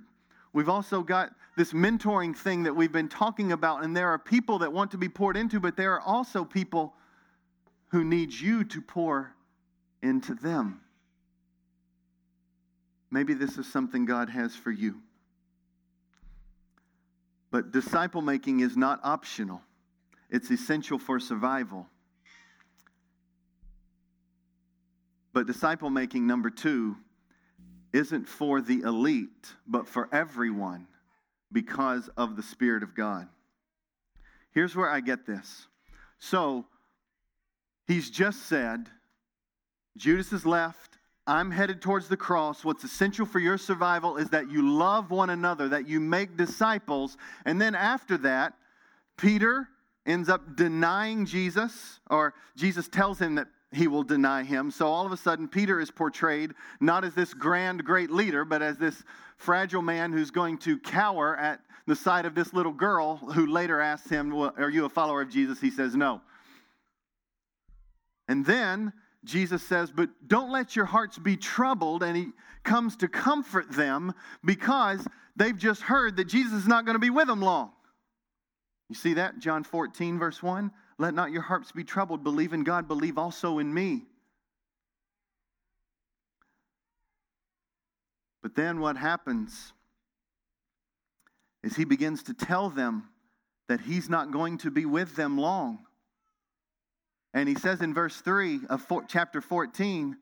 [0.54, 4.60] We've also got this mentoring thing that we've been talking about, and there are people
[4.60, 6.94] that want to be poured into, but there are also people
[7.88, 9.34] who need you to pour
[10.04, 10.80] into them.
[13.10, 15.02] Maybe this is something God has for you.
[17.50, 19.64] But disciple making is not optional,
[20.30, 21.88] it's essential for survival.
[25.34, 26.98] But disciple making, number two,
[27.94, 30.86] isn't for the elite, but for everyone
[31.52, 33.28] because of the Spirit of God.
[34.52, 35.68] Here's where I get this.
[36.20, 36.66] So,
[37.88, 38.90] he's just said,
[39.98, 40.98] Judas is left.
[41.26, 42.64] I'm headed towards the cross.
[42.64, 47.18] What's essential for your survival is that you love one another, that you make disciples.
[47.46, 48.54] And then after that,
[49.18, 49.68] Peter
[50.06, 54.72] ends up denying Jesus, or Jesus tells him that he will deny him.
[54.72, 58.62] So all of a sudden, Peter is portrayed not as this grand, great leader, but
[58.62, 59.04] as this
[59.38, 63.80] fragile man who's going to cower at the sight of this little girl who later
[63.80, 65.60] asks him, well, Are you a follower of Jesus?
[65.60, 66.22] He says, No.
[68.28, 72.04] And then Jesus says, But don't let your hearts be troubled.
[72.04, 72.28] And he
[72.64, 77.10] comes to comfort them because they've just heard that Jesus is not going to be
[77.10, 77.72] with them long.
[78.90, 79.40] You see that?
[79.40, 80.72] John 14, verse 1.
[80.98, 82.24] Let not your hearts be troubled.
[82.24, 84.06] Believe in God, believe also in me.
[88.42, 89.74] But then what happens
[91.64, 93.10] is he begins to tell them
[93.68, 95.80] that he's not going to be with them long.
[97.34, 100.16] And he says in verse 3 of four, chapter 14,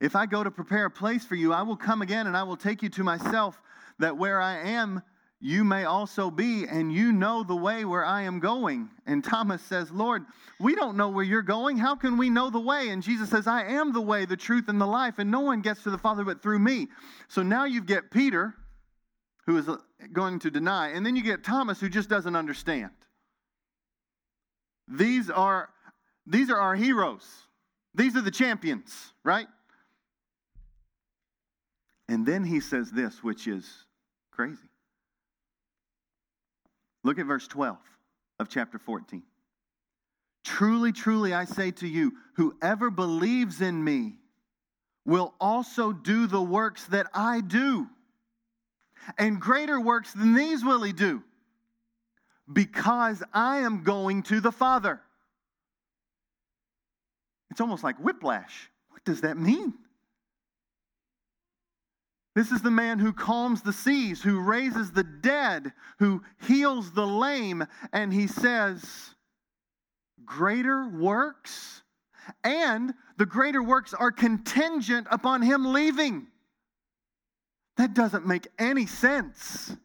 [0.00, 2.42] If I go to prepare a place for you, I will come again and I
[2.42, 3.60] will take you to myself,
[4.00, 5.02] that where I am,
[5.40, 8.88] you may also be, and you know the way where I am going.
[9.06, 10.24] And Thomas says, Lord,
[10.58, 11.76] we don't know where you're going.
[11.76, 12.88] How can we know the way?
[12.88, 15.60] And Jesus says, I am the way, the truth, and the life, and no one
[15.60, 16.88] gets to the Father but through me.
[17.28, 18.54] So now you get Peter,
[19.46, 19.76] who is uh,
[20.12, 22.92] going to deny, and then you get Thomas, who just doesn't understand.
[24.88, 25.68] These are,
[26.26, 27.26] these are our heroes.
[27.94, 29.46] These are the champions, right?
[32.08, 33.66] And then he says this, which is
[34.32, 34.68] crazy.
[37.04, 37.76] Look at verse 12
[38.40, 39.22] of chapter 14.
[40.44, 44.14] Truly, truly, I say to you, whoever believes in me
[45.06, 47.86] will also do the works that I do.
[49.18, 51.22] And greater works than these will he do,
[52.50, 55.00] because I am going to the Father.
[57.50, 58.70] It's almost like whiplash.
[58.88, 59.74] What does that mean?
[62.34, 67.06] This is the man who calms the seas, who raises the dead, who heals the
[67.06, 67.64] lame.
[67.92, 69.14] And he says,
[70.24, 71.82] Greater works,
[72.42, 76.26] and the greater works are contingent upon him leaving.
[77.76, 79.76] That doesn't make any sense.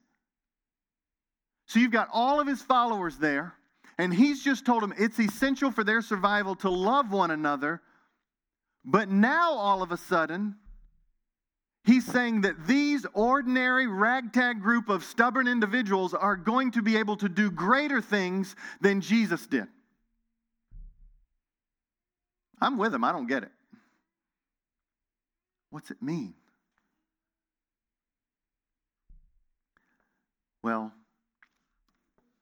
[1.68, 3.54] So you've got all of his followers there,
[4.00, 7.82] and he's just told them it's essential for their survival to love one another.
[8.84, 10.56] But now, all of a sudden,
[11.90, 17.18] he's saying that these ordinary ragtag group of stubborn individuals are going to be able
[17.18, 19.66] to do greater things than Jesus did.
[22.62, 23.52] I'm with him, I don't get it.
[25.72, 26.36] What's it mean?
[30.62, 30.92] Well,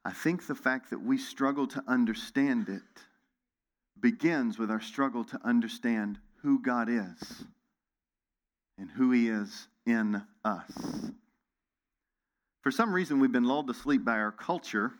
[0.04, 2.82] I think the fact that we struggle to understand it
[3.98, 7.44] begins with our struggle to understand who God is
[8.78, 10.72] and who He is in us.
[12.62, 14.92] For some reason, we've been lulled to sleep by our culture.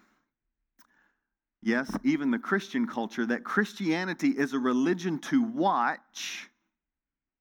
[1.63, 6.49] Yes, even the Christian culture, that Christianity is a religion to watch,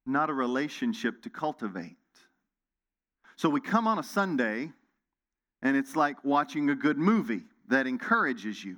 [0.06, 1.95] not a relationship to cultivate.
[3.36, 4.71] So we come on a Sunday
[5.62, 8.78] and it's like watching a good movie that encourages you.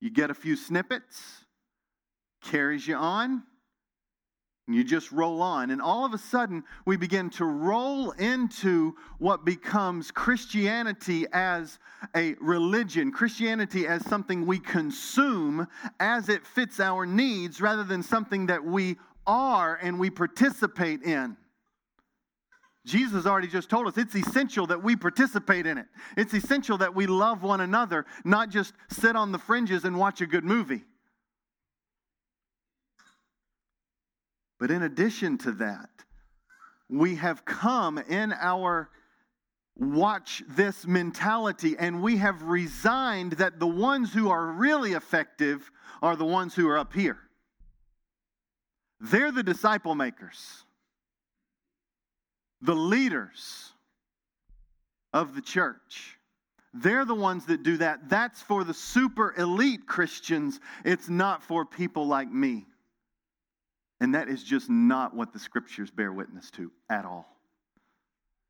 [0.00, 1.44] You get a few snippets,
[2.42, 3.42] carries you on,
[4.68, 5.70] you just roll on.
[5.70, 11.78] And all of a sudden, we begin to roll into what becomes Christianity as
[12.16, 15.68] a religion, Christianity as something we consume
[16.00, 21.36] as it fits our needs rather than something that we are and we participate in.
[22.84, 25.86] Jesus already just told us it's essential that we participate in it.
[26.16, 30.20] It's essential that we love one another, not just sit on the fringes and watch
[30.20, 30.84] a good movie.
[34.58, 35.90] But in addition to that,
[36.88, 38.90] we have come in our
[39.78, 46.16] watch this mentality and we have resigned that the ones who are really effective are
[46.16, 47.18] the ones who are up here.
[49.00, 50.64] They're the disciple makers
[52.62, 53.72] the leaders
[55.12, 56.18] of the church.
[56.74, 58.08] They're the ones that do that.
[58.08, 60.58] That's for the super elite Christians.
[60.84, 62.66] It's not for people like me.
[64.00, 67.26] And that is just not what the scriptures bear witness to at all.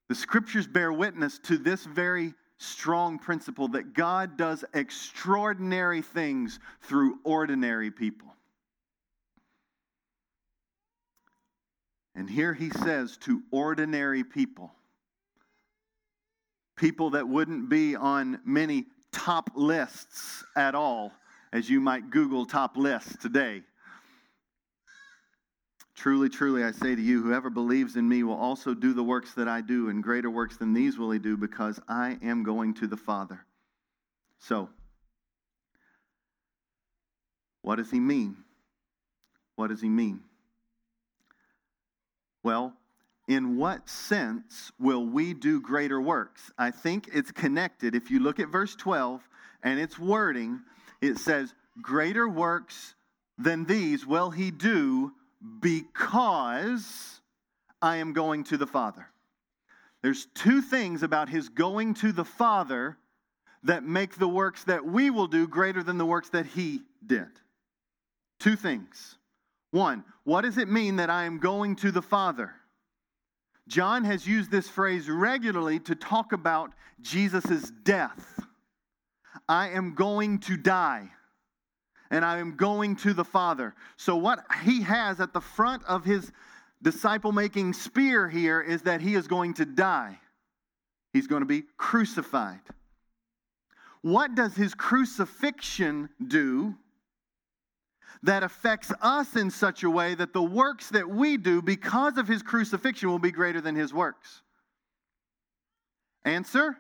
[0.08, 7.18] The scriptures bear witness to this very strong principle that God does extraordinary things through
[7.24, 8.28] ordinary people.
[12.14, 14.72] And here he says to ordinary people,
[16.76, 21.12] people that wouldn't be on many top lists at all,
[21.52, 23.62] as you might Google top lists today.
[25.96, 29.32] Truly, truly, I say to you, whoever believes in me will also do the works
[29.32, 32.74] that I do, and greater works than these will he do, because I am going
[32.74, 33.44] to the Father.
[34.38, 34.68] So,
[37.62, 38.36] what does he mean?
[39.56, 40.20] What does he mean?
[42.42, 42.74] Well,
[43.26, 46.52] in what sense will we do greater works?
[46.58, 47.94] I think it's connected.
[47.94, 49.26] If you look at verse 12
[49.62, 50.60] and its wording,
[51.00, 52.94] it says, Greater works
[53.38, 55.12] than these will he do
[55.60, 57.20] because
[57.80, 59.06] I am going to the Father.
[60.02, 62.96] There's two things about his going to the Father
[63.62, 67.28] that make the works that we will do greater than the works that he did.
[68.38, 69.16] Two things.
[69.70, 72.54] One, what does it mean that I am going to the Father?
[73.68, 78.40] John has used this phrase regularly to talk about Jesus' death.
[79.48, 81.10] I am going to die,
[82.10, 83.74] and I am going to the Father.
[83.96, 86.32] So, what he has at the front of his
[86.82, 90.18] disciple making spear here is that he is going to die,
[91.12, 92.60] he's going to be crucified.
[94.02, 96.76] What does his crucifixion do?
[98.22, 102.26] that affects us in such a way that the works that we do because of
[102.26, 104.42] his crucifixion will be greater than his works?
[106.24, 106.76] Answer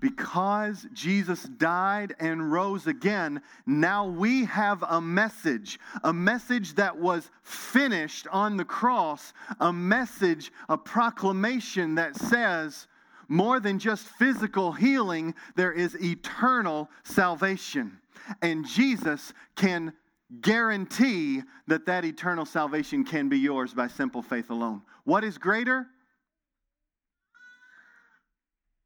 [0.00, 7.30] because Jesus died and rose again, now we have a message, a message that was
[7.42, 12.86] finished on the cross, a message, a proclamation that says,
[13.28, 17.98] more than just physical healing, there is eternal salvation.
[18.42, 19.92] And Jesus can
[20.40, 24.82] guarantee that that eternal salvation can be yours by simple faith alone.
[25.04, 25.86] What is greater?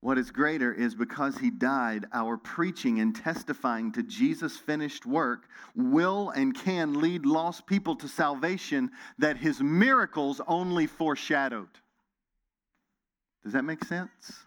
[0.06, 5.48] What is greater is because he died, our preaching and testifying to Jesus' finished work
[5.74, 11.70] will and can lead lost people to salvation that his miracles only foreshadowed.
[13.42, 14.44] Does that make sense?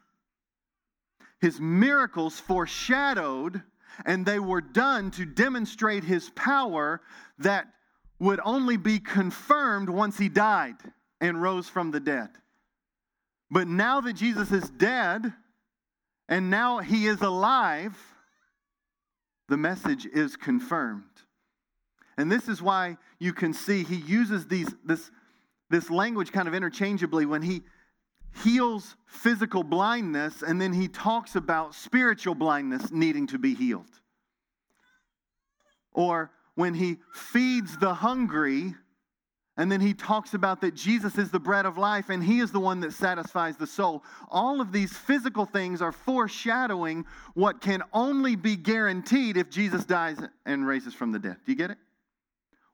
[1.41, 3.61] His miracles foreshadowed
[4.05, 7.01] and they were done to demonstrate his power
[7.37, 7.67] that
[8.17, 10.77] would only be confirmed once he died
[11.19, 12.29] and rose from the dead.
[13.51, 15.33] But now that Jesus is dead
[16.29, 17.97] and now he is alive,
[19.49, 21.03] the message is confirmed.
[22.17, 25.09] And this is why you can see he uses these, this,
[25.71, 27.63] this language kind of interchangeably when he
[28.43, 33.89] heals physical blindness and then he talks about spiritual blindness needing to be healed.
[35.93, 38.75] Or when he feeds the hungry
[39.59, 42.49] and then he talks about that Jesus is the bread of life and he is
[42.49, 44.05] the one that satisfies the soul.
[44.29, 50.17] All of these physical things are foreshadowing what can only be guaranteed if Jesus dies
[50.45, 51.35] and raises from the dead.
[51.45, 51.77] Do you get it?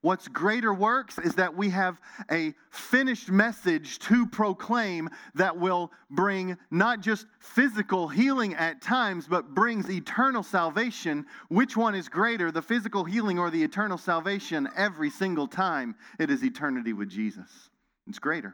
[0.05, 1.99] What's greater works is that we have
[2.29, 9.55] a finished message to proclaim that will bring not just physical healing at times, but
[9.55, 11.25] brings eternal salvation.
[11.47, 14.69] Which one is greater, the physical healing or the eternal salvation?
[14.75, 17.71] Every single time it is eternity with Jesus.
[18.07, 18.53] It's greater.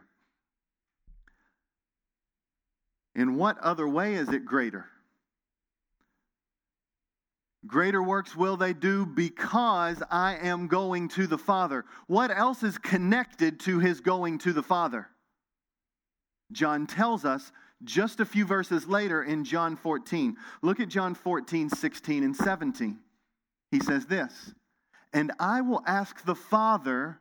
[3.14, 4.86] In what other way is it greater?
[7.66, 11.84] Greater works will they do because I am going to the Father.
[12.08, 15.08] What else is connected to his going to the Father?
[16.50, 17.52] John tells us
[17.84, 20.36] just a few verses later in John 14.
[20.60, 22.98] Look at John 14, 16, and 17.
[23.70, 24.54] He says this
[25.12, 27.20] And I will ask the Father,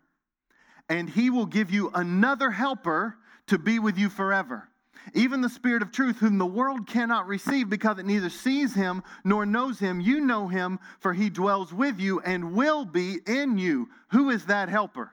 [0.89, 3.15] and he will give you another helper
[3.47, 4.70] to be with you forever
[5.13, 9.03] even the Spirit of truth, whom the world cannot receive because it neither sees him
[9.23, 9.99] nor knows him.
[9.99, 13.89] You know him, for he dwells with you and will be in you.
[14.11, 15.11] Who is that helper?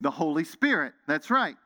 [0.00, 0.94] The Holy Spirit.
[1.06, 1.56] That's right.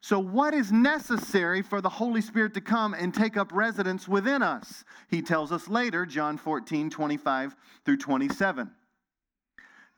[0.00, 4.42] So, what is necessary for the Holy Spirit to come and take up residence within
[4.42, 4.84] us?
[5.08, 8.70] He tells us later, John 14, 25 through 27.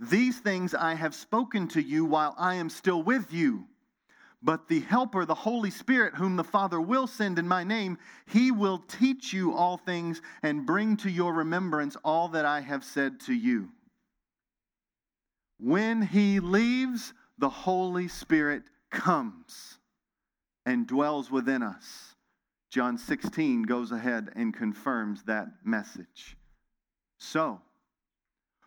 [0.00, 3.66] These things I have spoken to you while I am still with you.
[4.42, 8.50] But the Helper, the Holy Spirit, whom the Father will send in my name, he
[8.50, 13.20] will teach you all things and bring to your remembrance all that I have said
[13.20, 13.68] to you.
[15.58, 19.78] When he leaves, the Holy Spirit comes
[20.64, 22.16] and dwells within us.
[22.70, 26.36] John 16 goes ahead and confirms that message.
[27.18, 27.60] So,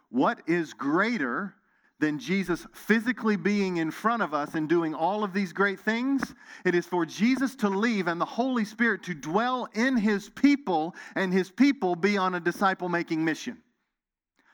[0.09, 1.55] what is greater
[2.03, 6.35] than Jesus physically being in front of us and doing all of these great things.
[6.65, 10.95] It is for Jesus to leave and the Holy Spirit to dwell in his people
[11.15, 13.57] and his people be on a disciple making mission.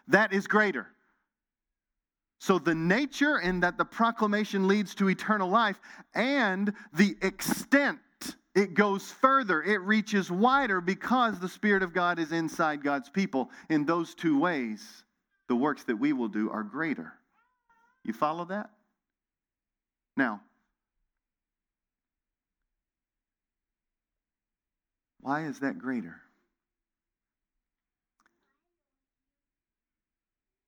[0.09, 0.85] That is greater.
[2.37, 5.81] So, the nature in that the proclamation leads to eternal life
[6.13, 7.97] and the extent
[8.53, 13.49] it goes further, it reaches wider because the Spirit of God is inside God's people.
[13.69, 15.03] In those two ways,
[15.47, 17.13] the works that we will do are greater.
[18.09, 18.71] You follow that?
[20.17, 20.41] Now,
[25.21, 26.15] why is that greater?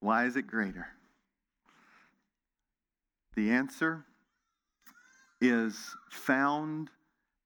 [0.02, 0.86] Why is it greater?
[3.36, 4.06] The answer
[5.42, 6.92] is found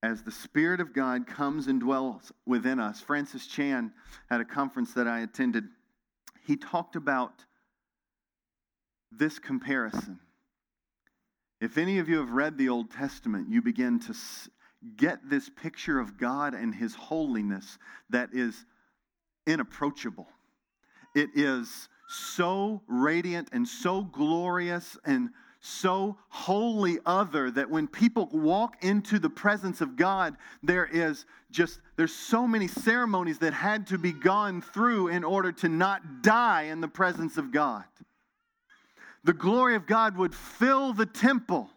[0.03, 2.99] as the Spirit of God comes and dwells within us.
[2.99, 3.93] Francis Chan,
[4.29, 5.63] at a conference that I attended,
[6.45, 7.45] he talked about
[9.11, 10.19] this comparison.
[11.61, 14.13] If any of you have read the Old Testament, you begin to
[14.97, 17.77] get this picture of God and His holiness
[18.09, 18.65] that is
[19.47, 20.27] inapproachable.
[21.15, 25.29] It is so radiant and so glorious and
[25.59, 31.79] so wholly other that when people walk into the presence of God, there is just,
[31.95, 36.63] there's so many ceremonies that had to be gone through in order to not die
[36.63, 37.85] in the presence of God
[39.25, 41.69] the glory of God would fill the temple.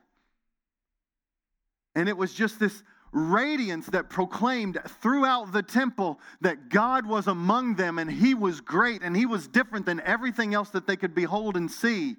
[1.94, 7.76] And it was just this radiance that proclaimed throughout the temple that God was among
[7.76, 11.14] them and He was great and He was different than everything else that they could
[11.14, 12.16] behold and see.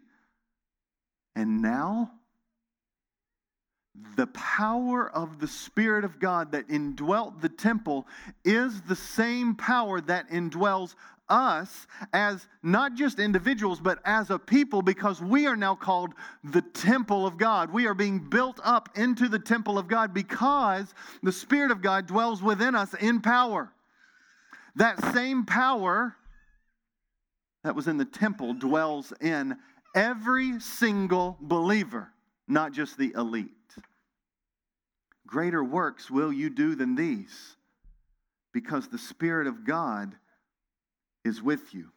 [1.35, 2.11] And now,
[4.15, 8.07] the power of the Spirit of God that indwelt the temple
[8.43, 10.95] is the same power that indwells
[11.29, 16.13] us as not just individuals, but as a people because we are now called
[16.43, 17.71] the temple of God.
[17.71, 22.07] We are being built up into the temple of God because the Spirit of God
[22.07, 23.71] dwells within us in power.
[24.75, 26.15] That same power
[27.63, 29.57] that was in the temple dwells in
[29.95, 32.11] every single believer,
[32.47, 33.51] not just the elite.
[35.27, 37.55] Greater works will you do than these
[38.53, 40.15] because the Spirit of God
[41.29, 41.91] is with you.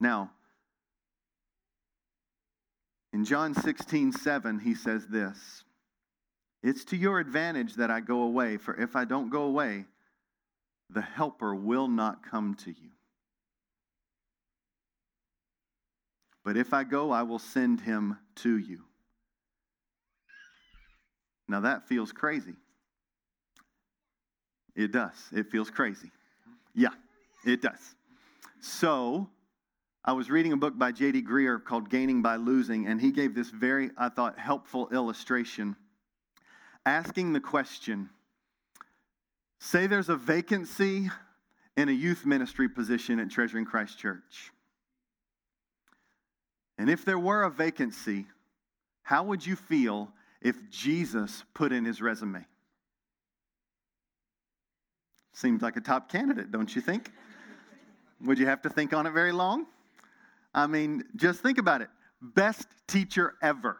[0.00, 0.30] Now,
[3.12, 5.64] in John 16, 7, he says this
[6.62, 9.84] It's to your advantage that I go away, for if I don't go away,
[10.88, 12.90] the Helper will not come to you.
[16.44, 18.80] But if I go, I will send him to you.
[21.48, 22.54] Now that feels crazy.
[24.74, 25.12] It does.
[25.32, 26.10] It feels crazy.
[26.74, 26.94] Yeah,
[27.44, 27.94] it does.
[28.64, 29.28] So,
[30.04, 31.22] I was reading a book by J.D.
[31.22, 35.74] Greear called Gaining by Losing, and he gave this very, I thought, helpful illustration
[36.86, 38.08] asking the question
[39.58, 41.10] say there's a vacancy
[41.76, 44.52] in a youth ministry position at Treasuring Christ Church.
[46.78, 48.26] And if there were a vacancy,
[49.02, 52.44] how would you feel if Jesus put in his resume?
[55.32, 57.10] Seems like a top candidate, don't you think?
[58.24, 59.66] Would you have to think on it very long?
[60.54, 61.88] I mean, just think about it.
[62.20, 63.78] Best teacher ever.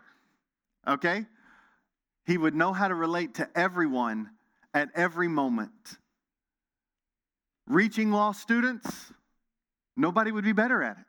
[0.86, 1.26] Okay?
[2.26, 4.30] He would know how to relate to everyone
[4.74, 5.70] at every moment.
[7.66, 9.12] Reaching lost students,
[9.96, 11.04] nobody would be better at it.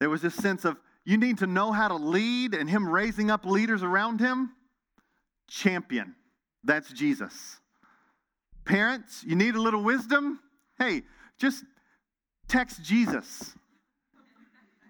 [0.00, 3.30] There was this sense of you need to know how to lead, and him raising
[3.30, 4.52] up leaders around him.
[5.48, 6.14] Champion.
[6.62, 7.60] That's Jesus.
[8.64, 10.40] Parents, you need a little wisdom?
[10.78, 11.02] Hey,
[11.38, 11.64] just
[12.48, 13.54] text Jesus.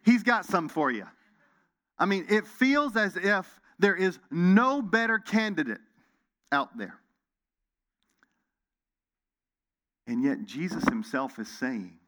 [0.05, 1.07] He's got some for you.
[1.99, 5.81] I mean, it feels as if there is no better candidate
[6.53, 6.99] out there.
[10.07, 11.99] And yet, Jesus himself is saying,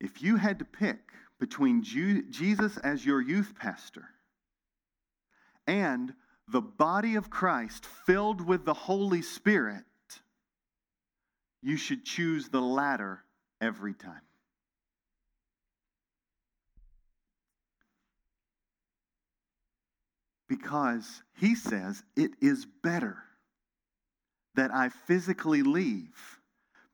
[0.00, 0.98] if you had to pick
[1.38, 4.04] between Jesus as your youth pastor
[5.66, 6.12] and
[6.48, 9.84] the body of Christ filled with the Holy Spirit,
[11.64, 13.24] you should choose the latter
[13.60, 14.20] every time.
[20.46, 23.16] Because he says it is better
[24.54, 26.38] that I physically leave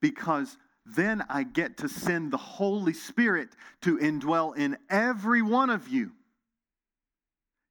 [0.00, 0.56] because
[0.86, 3.48] then I get to send the Holy Spirit
[3.82, 6.12] to indwell in every one of you.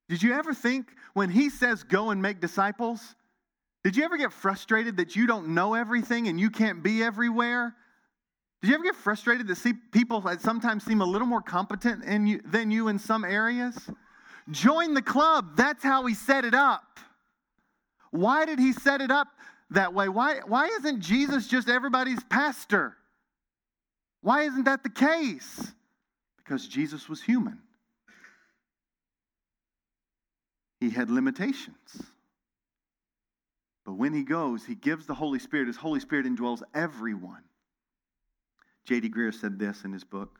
[0.10, 3.16] Did you ever think when he says go and make disciples?
[3.84, 7.76] Did you ever get frustrated that you don't know everything and you can't be everywhere?
[8.62, 12.04] Did you ever get frustrated to see people that sometimes seem a little more competent
[12.28, 13.90] you, than you in some areas?
[14.52, 15.56] Join the club.
[15.56, 17.00] That's how he set it up.
[18.12, 19.28] Why did he set it up
[19.70, 20.10] that way?
[20.10, 22.98] Why, why isn't Jesus just everybody's pastor?
[24.22, 25.72] Why isn't that the case?
[26.38, 27.60] Because Jesus was human,
[30.82, 32.04] he had limitations.
[33.90, 35.66] But when he goes, he gives the Holy Spirit.
[35.66, 37.42] His Holy Spirit indwells everyone.
[38.86, 39.10] J.D.
[39.10, 40.38] Greear said this in his book.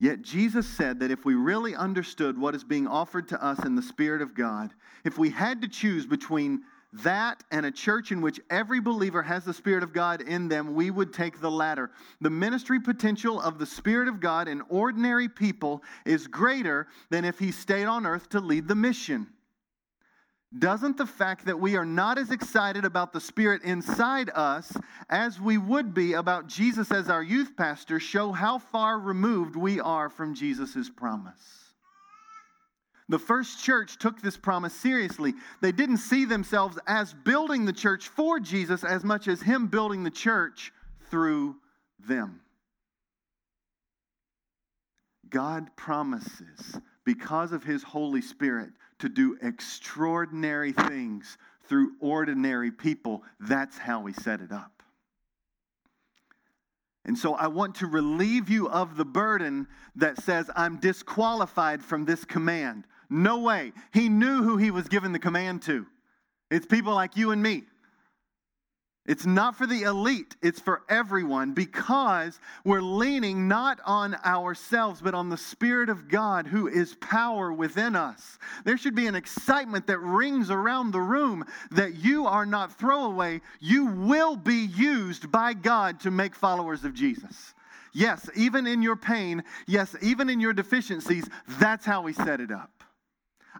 [0.00, 3.74] Yet Jesus said that if we really understood what is being offered to us in
[3.74, 4.72] the Spirit of God,
[5.04, 6.62] if we had to choose between
[6.94, 10.72] that and a church in which every believer has the Spirit of God in them,
[10.72, 11.90] we would take the latter.
[12.22, 17.38] The ministry potential of the Spirit of God in ordinary people is greater than if
[17.38, 19.26] he stayed on earth to lead the mission.
[20.56, 24.72] Doesn't the fact that we are not as excited about the Spirit inside us
[25.10, 29.80] as we would be about Jesus as our youth pastor show how far removed we
[29.80, 31.66] are from Jesus' promise?
[33.08, 35.34] The first church took this promise seriously.
[35.60, 40.02] They didn't see themselves as building the church for Jesus as much as Him building
[40.02, 40.72] the church
[41.10, 41.56] through
[42.06, 42.40] them.
[45.28, 51.38] God promises, because of His Holy Spirit, to do extraordinary things
[51.68, 53.22] through ordinary people.
[53.40, 54.76] That's how He set it up.
[57.06, 62.04] And so I want to relieve you of the burden that says, I'm disqualified from
[62.04, 62.84] this command.
[63.08, 63.72] No way.
[63.92, 65.86] He knew who he was giving the command to.
[66.50, 67.62] It's people like you and me.
[69.06, 75.14] It's not for the elite, it's for everyone because we're leaning not on ourselves, but
[75.14, 78.38] on the Spirit of God who is power within us.
[78.64, 83.42] There should be an excitement that rings around the room that you are not throwaway.
[83.60, 87.54] You will be used by God to make followers of Jesus.
[87.92, 91.28] Yes, even in your pain, yes, even in your deficiencies,
[91.60, 92.70] that's how we set it up.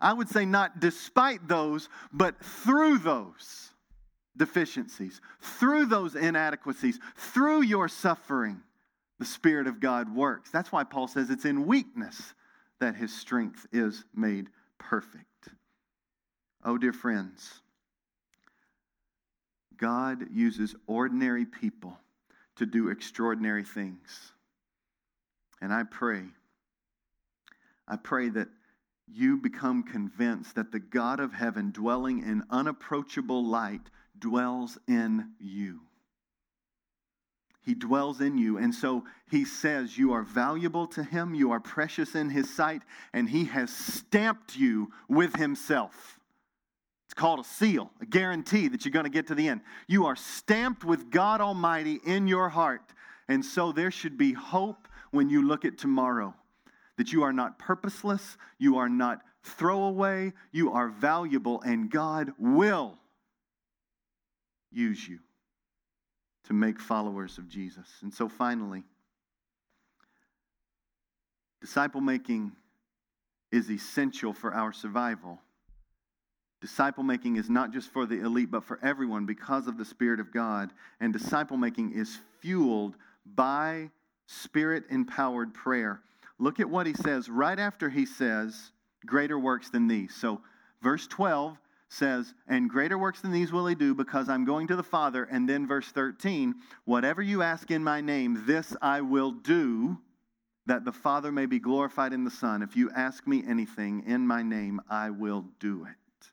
[0.01, 3.71] I would say not despite those, but through those
[4.37, 8.61] deficiencies, through those inadequacies, through your suffering,
[9.19, 10.51] the Spirit of God works.
[10.51, 12.35] That's why Paul says it's in weakness
[12.81, 15.25] that his strength is made perfect.
[16.65, 17.63] Oh, dear friends,
[19.77, 21.99] God uses ordinary people
[22.57, 24.33] to do extraordinary things.
[25.61, 26.25] And I pray,
[27.89, 28.49] I pray that
[29.07, 35.81] you become convinced that the God of heaven, dwelling in unapproachable light, dwells in you.
[37.67, 38.59] He dwells in you.
[38.59, 42.83] And so he says you are valuable to him, you are precious in his sight,
[43.13, 46.21] and he has stamped you with himself.
[47.07, 49.63] It's called a seal, a guarantee that you're going to get to the end.
[49.89, 52.83] You are stamped with God Almighty in your heart.
[53.29, 56.35] And so there should be hope when you look at tomorrow
[56.99, 62.97] that you are not purposeless, you are not throwaway, you are valuable, and God will
[64.71, 65.19] use you
[66.45, 67.89] to make followers of Jesus.
[68.03, 68.85] And so finally,
[71.61, 72.53] disciple making
[73.51, 75.41] is essential for our survival.
[76.61, 80.21] Disciple making is not just for the elite, but for everyone because of the Spirit
[80.21, 80.73] of God.
[81.01, 83.91] And disciple making is fueled by
[84.27, 86.01] Spirit empowered prayer.
[86.39, 88.73] Look at what he says right after he says,
[89.05, 90.15] Greater works than these.
[90.15, 90.41] So,
[90.83, 91.57] verse 12
[91.89, 95.25] says, And greater works than these will he do because I'm going to the Father.
[95.25, 99.99] And then verse 13, Whatever you ask in my name, this I will do,
[100.67, 102.63] that the Father may be glorified in the Son.
[102.63, 106.31] If you ask me anything in my name, I will do it.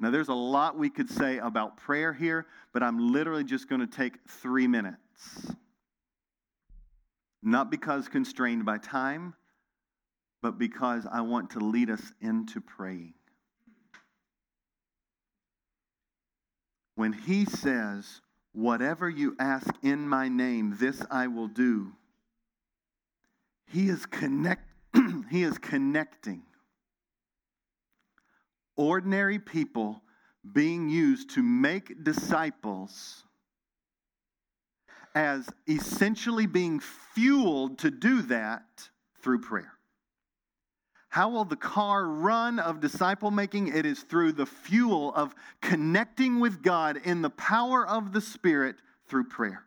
[0.00, 3.80] Now, there's a lot we could say about prayer here, but I'm literally just going
[3.82, 5.52] to take three minutes.
[7.40, 9.34] Not because constrained by time,
[10.42, 13.14] but because I want to lead us into praying.
[16.94, 18.20] When he says,
[18.54, 21.92] Whatever you ask in my name, this I will do,
[23.66, 24.68] he is, connect,
[25.30, 26.42] he is connecting
[28.76, 30.02] ordinary people
[30.52, 33.24] being used to make disciples
[35.14, 38.64] as essentially being fueled to do that
[39.22, 39.71] through prayer.
[41.12, 43.68] How will the car run of disciple making?
[43.68, 48.76] It is through the fuel of connecting with God in the power of the Spirit
[49.08, 49.62] through prayer.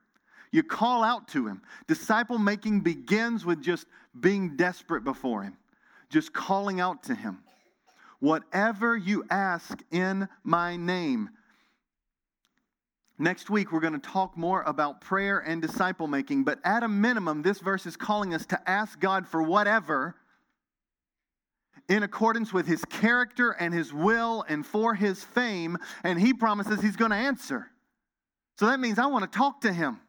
[0.50, 1.62] You call out to Him.
[1.86, 3.86] Disciple making begins with just
[4.20, 5.56] being desperate before Him,
[6.10, 7.44] just calling out to Him.
[8.20, 11.30] Whatever you ask in my name,
[13.18, 16.88] Next week, we're going to talk more about prayer and disciple making, but at a
[16.90, 20.16] minimum, this verse is calling us to ask God for whatever
[21.88, 26.82] in accordance with his character and his will and for his fame, and he promises
[26.82, 27.68] he's going to answer.
[28.58, 30.00] So that means I want to talk to him,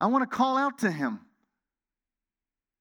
[0.00, 1.20] I want to call out to him.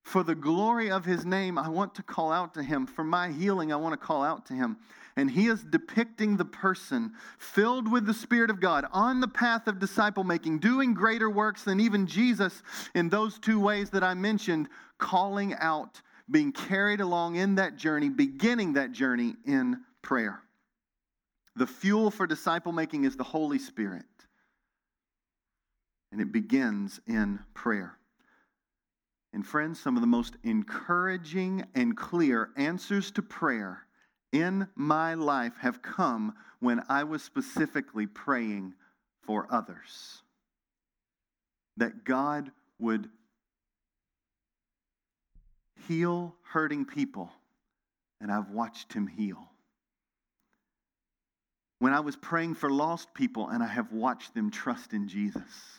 [0.04, 2.88] For the glory of his name, I want to call out to him.
[2.88, 4.78] For my healing, I want to call out to him.
[5.18, 9.68] And he is depicting the person filled with the Spirit of God on the path
[9.68, 12.64] of disciple making, doing greater works than even Jesus
[12.96, 18.10] in those two ways that I mentioned, calling out, being carried along in that journey,
[18.10, 20.42] beginning that journey in prayer.
[21.56, 24.06] The fuel for disciple making is the Holy Spirit,
[26.12, 27.98] and it begins in prayer.
[29.34, 33.88] And friends, some of the most encouraging and clear answers to prayer
[34.32, 38.74] in my life have come when I was specifically praying
[39.22, 40.22] for others.
[41.78, 43.10] That God would
[45.88, 47.32] heal hurting people,
[48.22, 49.50] and I've watched him heal.
[51.80, 55.78] When I was praying for lost people, and I have watched them trust in Jesus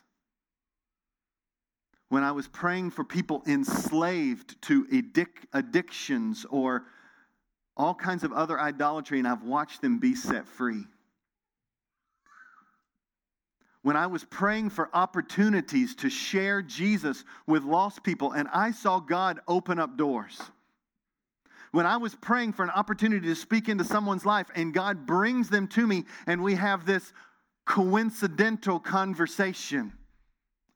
[2.09, 6.85] when I was praying for people enslaved to addic- addictions or
[7.77, 10.85] all kinds of other idolatry, and I've watched them be set free.
[13.83, 18.99] When I was praying for opportunities to share Jesus with lost people, and I saw
[18.99, 20.41] God open up doors.
[21.71, 25.49] When I was praying for an opportunity to speak into someone's life, and God brings
[25.49, 27.13] them to me, and we have this
[27.67, 29.93] coincidental conversation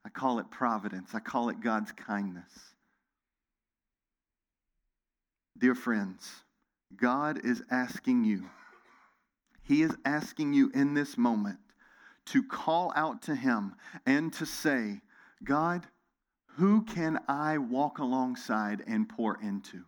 [0.04, 1.14] I call it providence.
[1.14, 2.52] I call it God's kindness.
[5.58, 6.28] Dear friends,
[6.96, 8.46] God is asking you,
[9.62, 11.58] He is asking you in this moment
[12.26, 13.74] to call out to Him
[14.06, 15.00] and to say,
[15.44, 15.86] God,
[16.56, 19.84] who can I walk alongside and pour into?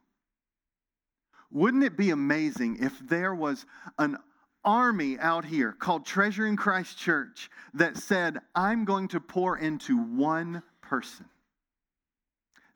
[1.51, 3.65] Wouldn't it be amazing if there was
[3.99, 4.17] an
[4.65, 10.63] army out here called Treasuring Christ Church that said, I'm going to pour into one
[10.81, 11.27] person.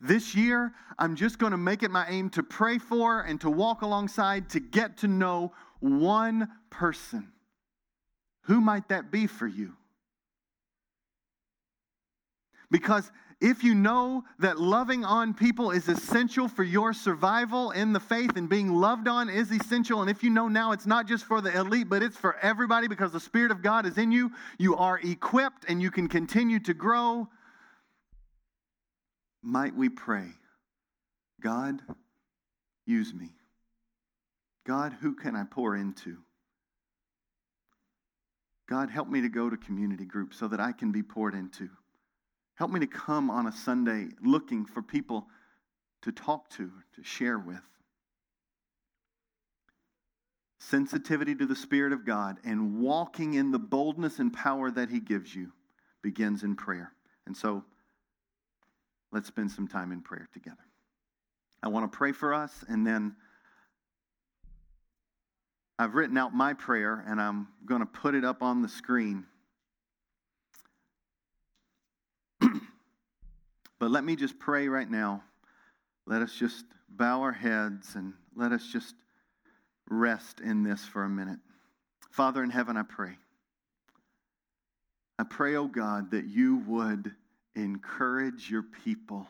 [0.01, 3.51] This year, I'm just going to make it my aim to pray for and to
[3.51, 7.33] walk alongside to get to know one person.
[8.49, 9.75] Who might that be for you?
[12.71, 18.01] Because if you know that loving on people is essential for your survival in the
[18.01, 21.25] faith and being loved on is essential, and if you know now it's not just
[21.25, 24.33] for the elite, but it's for everybody because the Spirit of God is in you,
[24.59, 27.29] you are equipped and you can continue to grow.
[29.43, 30.31] Might we pray,
[31.41, 31.81] God,
[32.87, 33.29] use me.
[34.67, 36.19] God, who can I pour into?
[38.69, 41.71] God, help me to go to community groups so that I can be poured into.
[42.55, 45.27] Help me to come on a Sunday looking for people
[46.03, 47.63] to talk to, to share with.
[50.59, 55.01] Sensitivity to the Spirit of God and walking in the boldness and power that He
[55.01, 55.53] gives you
[56.03, 56.93] begins in prayer.
[57.27, 57.65] And so
[59.13, 60.57] let's spend some time in prayer together.
[61.63, 63.17] I want to pray for us, and then
[65.79, 69.25] I've written out my prayer, and I'm going to put it up on the screen.
[73.79, 75.23] But let me just pray right now.
[76.07, 78.95] Let us just bow our heads and let us just
[79.89, 81.39] rest in this for a minute.
[82.11, 83.17] Father in heaven, I pray.
[85.19, 87.15] I pray, oh God, that you would
[87.55, 89.27] encourage your people,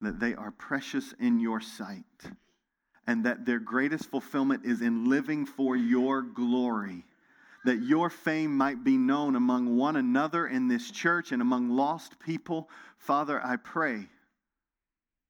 [0.00, 2.04] that they are precious in your sight,
[3.06, 7.04] and that their greatest fulfillment is in living for your glory
[7.64, 12.18] that your fame might be known among one another in this church and among lost
[12.18, 12.68] people.
[12.98, 14.08] Father, I pray,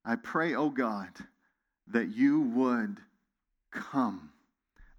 [0.05, 1.11] I pray, oh God,
[1.89, 2.99] that you would
[3.71, 4.31] come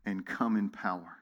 [0.06, 1.18] and come in power.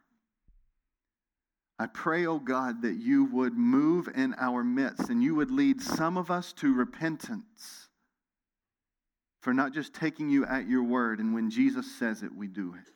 [1.79, 5.81] I pray, oh God, that you would move in our midst and you would lead
[5.81, 7.87] some of us to repentance
[9.41, 12.75] for not just taking you at your word, and when Jesus says it, we do
[12.75, 12.93] it.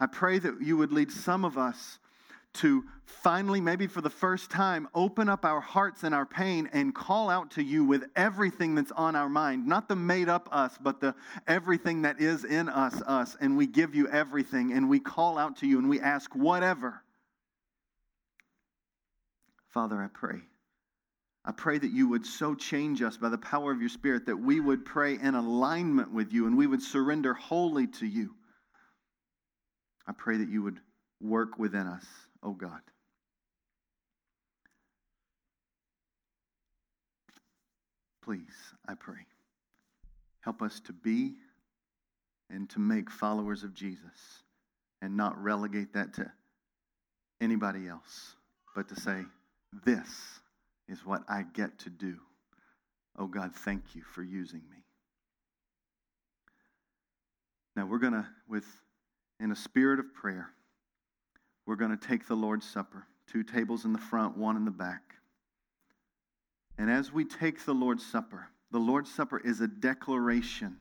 [0.00, 1.98] I pray that you would lead some of us
[2.54, 6.94] to finally, maybe for the first time, open up our hearts and our pain and
[6.94, 9.66] call out to you with everything that's on our mind.
[9.66, 11.14] Not the made up us, but the
[11.46, 13.36] everything that is in us, us.
[13.40, 17.02] And we give you everything and we call out to you and we ask whatever.
[19.68, 20.42] Father, I pray.
[21.44, 24.36] I pray that you would so change us by the power of your Spirit that
[24.36, 28.34] we would pray in alignment with you and we would surrender wholly to you.
[30.06, 30.80] I pray that you would
[31.20, 32.04] work within us
[32.42, 32.80] oh God.
[38.24, 39.26] Please, I pray,
[40.40, 41.34] help us to be
[42.50, 44.44] and to make followers of Jesus
[45.00, 46.30] and not relegate that to
[47.40, 48.36] anybody else,
[48.76, 49.24] but to say,
[49.84, 50.40] This
[50.92, 52.18] is what I get to do.
[53.18, 54.84] Oh God, thank you for using me.
[57.74, 58.66] Now we're going to, with
[59.40, 60.50] in a spirit of prayer,
[61.66, 63.06] we're going to take the Lord's Supper.
[63.26, 65.14] Two tables in the front, one in the back.
[66.76, 70.76] And as we take the Lord's Supper, the Lord's Supper is a declaration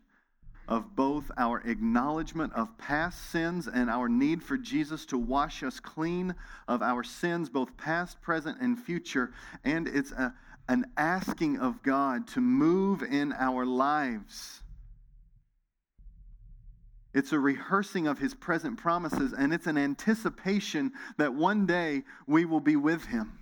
[0.68, 5.80] of both our acknowledgement of past sins and our need for Jesus to wash us
[5.80, 6.36] clean
[6.68, 9.32] of our sins, both past, present, and future.
[9.64, 10.34] And it's a,
[10.68, 14.62] an asking of God to move in our lives
[17.14, 22.46] it's a rehearsing of his present promises, and it's an anticipation that one day we
[22.46, 23.38] will be with him.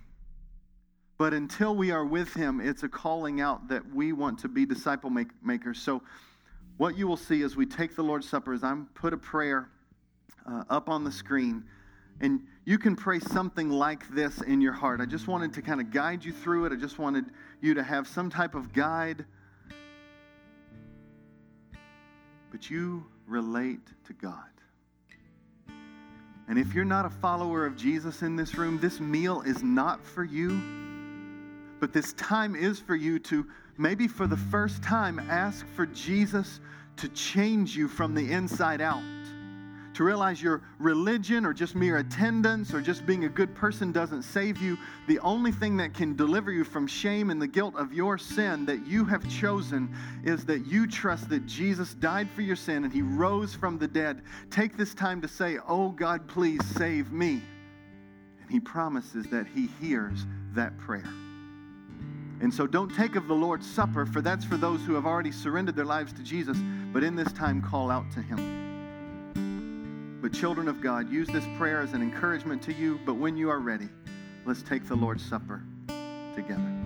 [1.18, 4.66] But until we are with him, it's a calling out that we want to be
[4.66, 5.10] disciple
[5.42, 5.80] makers.
[5.80, 6.02] So,
[6.80, 9.68] what you will see as we take the Lord's Supper is I'm put a prayer
[10.50, 11.62] uh, up on the screen,
[12.22, 14.98] and you can pray something like this in your heart.
[14.98, 16.72] I just wanted to kind of guide you through it.
[16.72, 17.26] I just wanted
[17.60, 19.26] you to have some type of guide.
[22.50, 24.38] But you relate to God.
[26.48, 30.02] And if you're not a follower of Jesus in this room, this meal is not
[30.02, 30.58] for you,
[31.78, 33.46] but this time is for you to
[33.80, 36.60] maybe for the first time ask for Jesus
[36.96, 39.02] to change you from the inside out
[40.00, 44.22] to realize your religion or just mere attendance or just being a good person doesn't
[44.22, 44.78] save you.
[45.08, 48.64] The only thing that can deliver you from shame and the guilt of your sin
[48.64, 52.92] that you have chosen is that you trust that Jesus died for your sin and
[52.92, 54.22] he rose from the dead.
[54.50, 57.42] Take this time to say, Oh God, please save me.
[58.40, 60.24] And he promises that he hears
[60.54, 61.12] that prayer.
[62.40, 65.30] And so don't take of the Lord's Supper, for that's for those who have already
[65.30, 66.58] surrendered their lives to Jesus,
[66.92, 70.18] but in this time call out to him.
[70.22, 73.00] But, children of God, use this prayer as an encouragement to you.
[73.06, 73.88] But when you are ready,
[74.44, 75.62] let's take the Lord's Supper
[76.34, 76.79] together.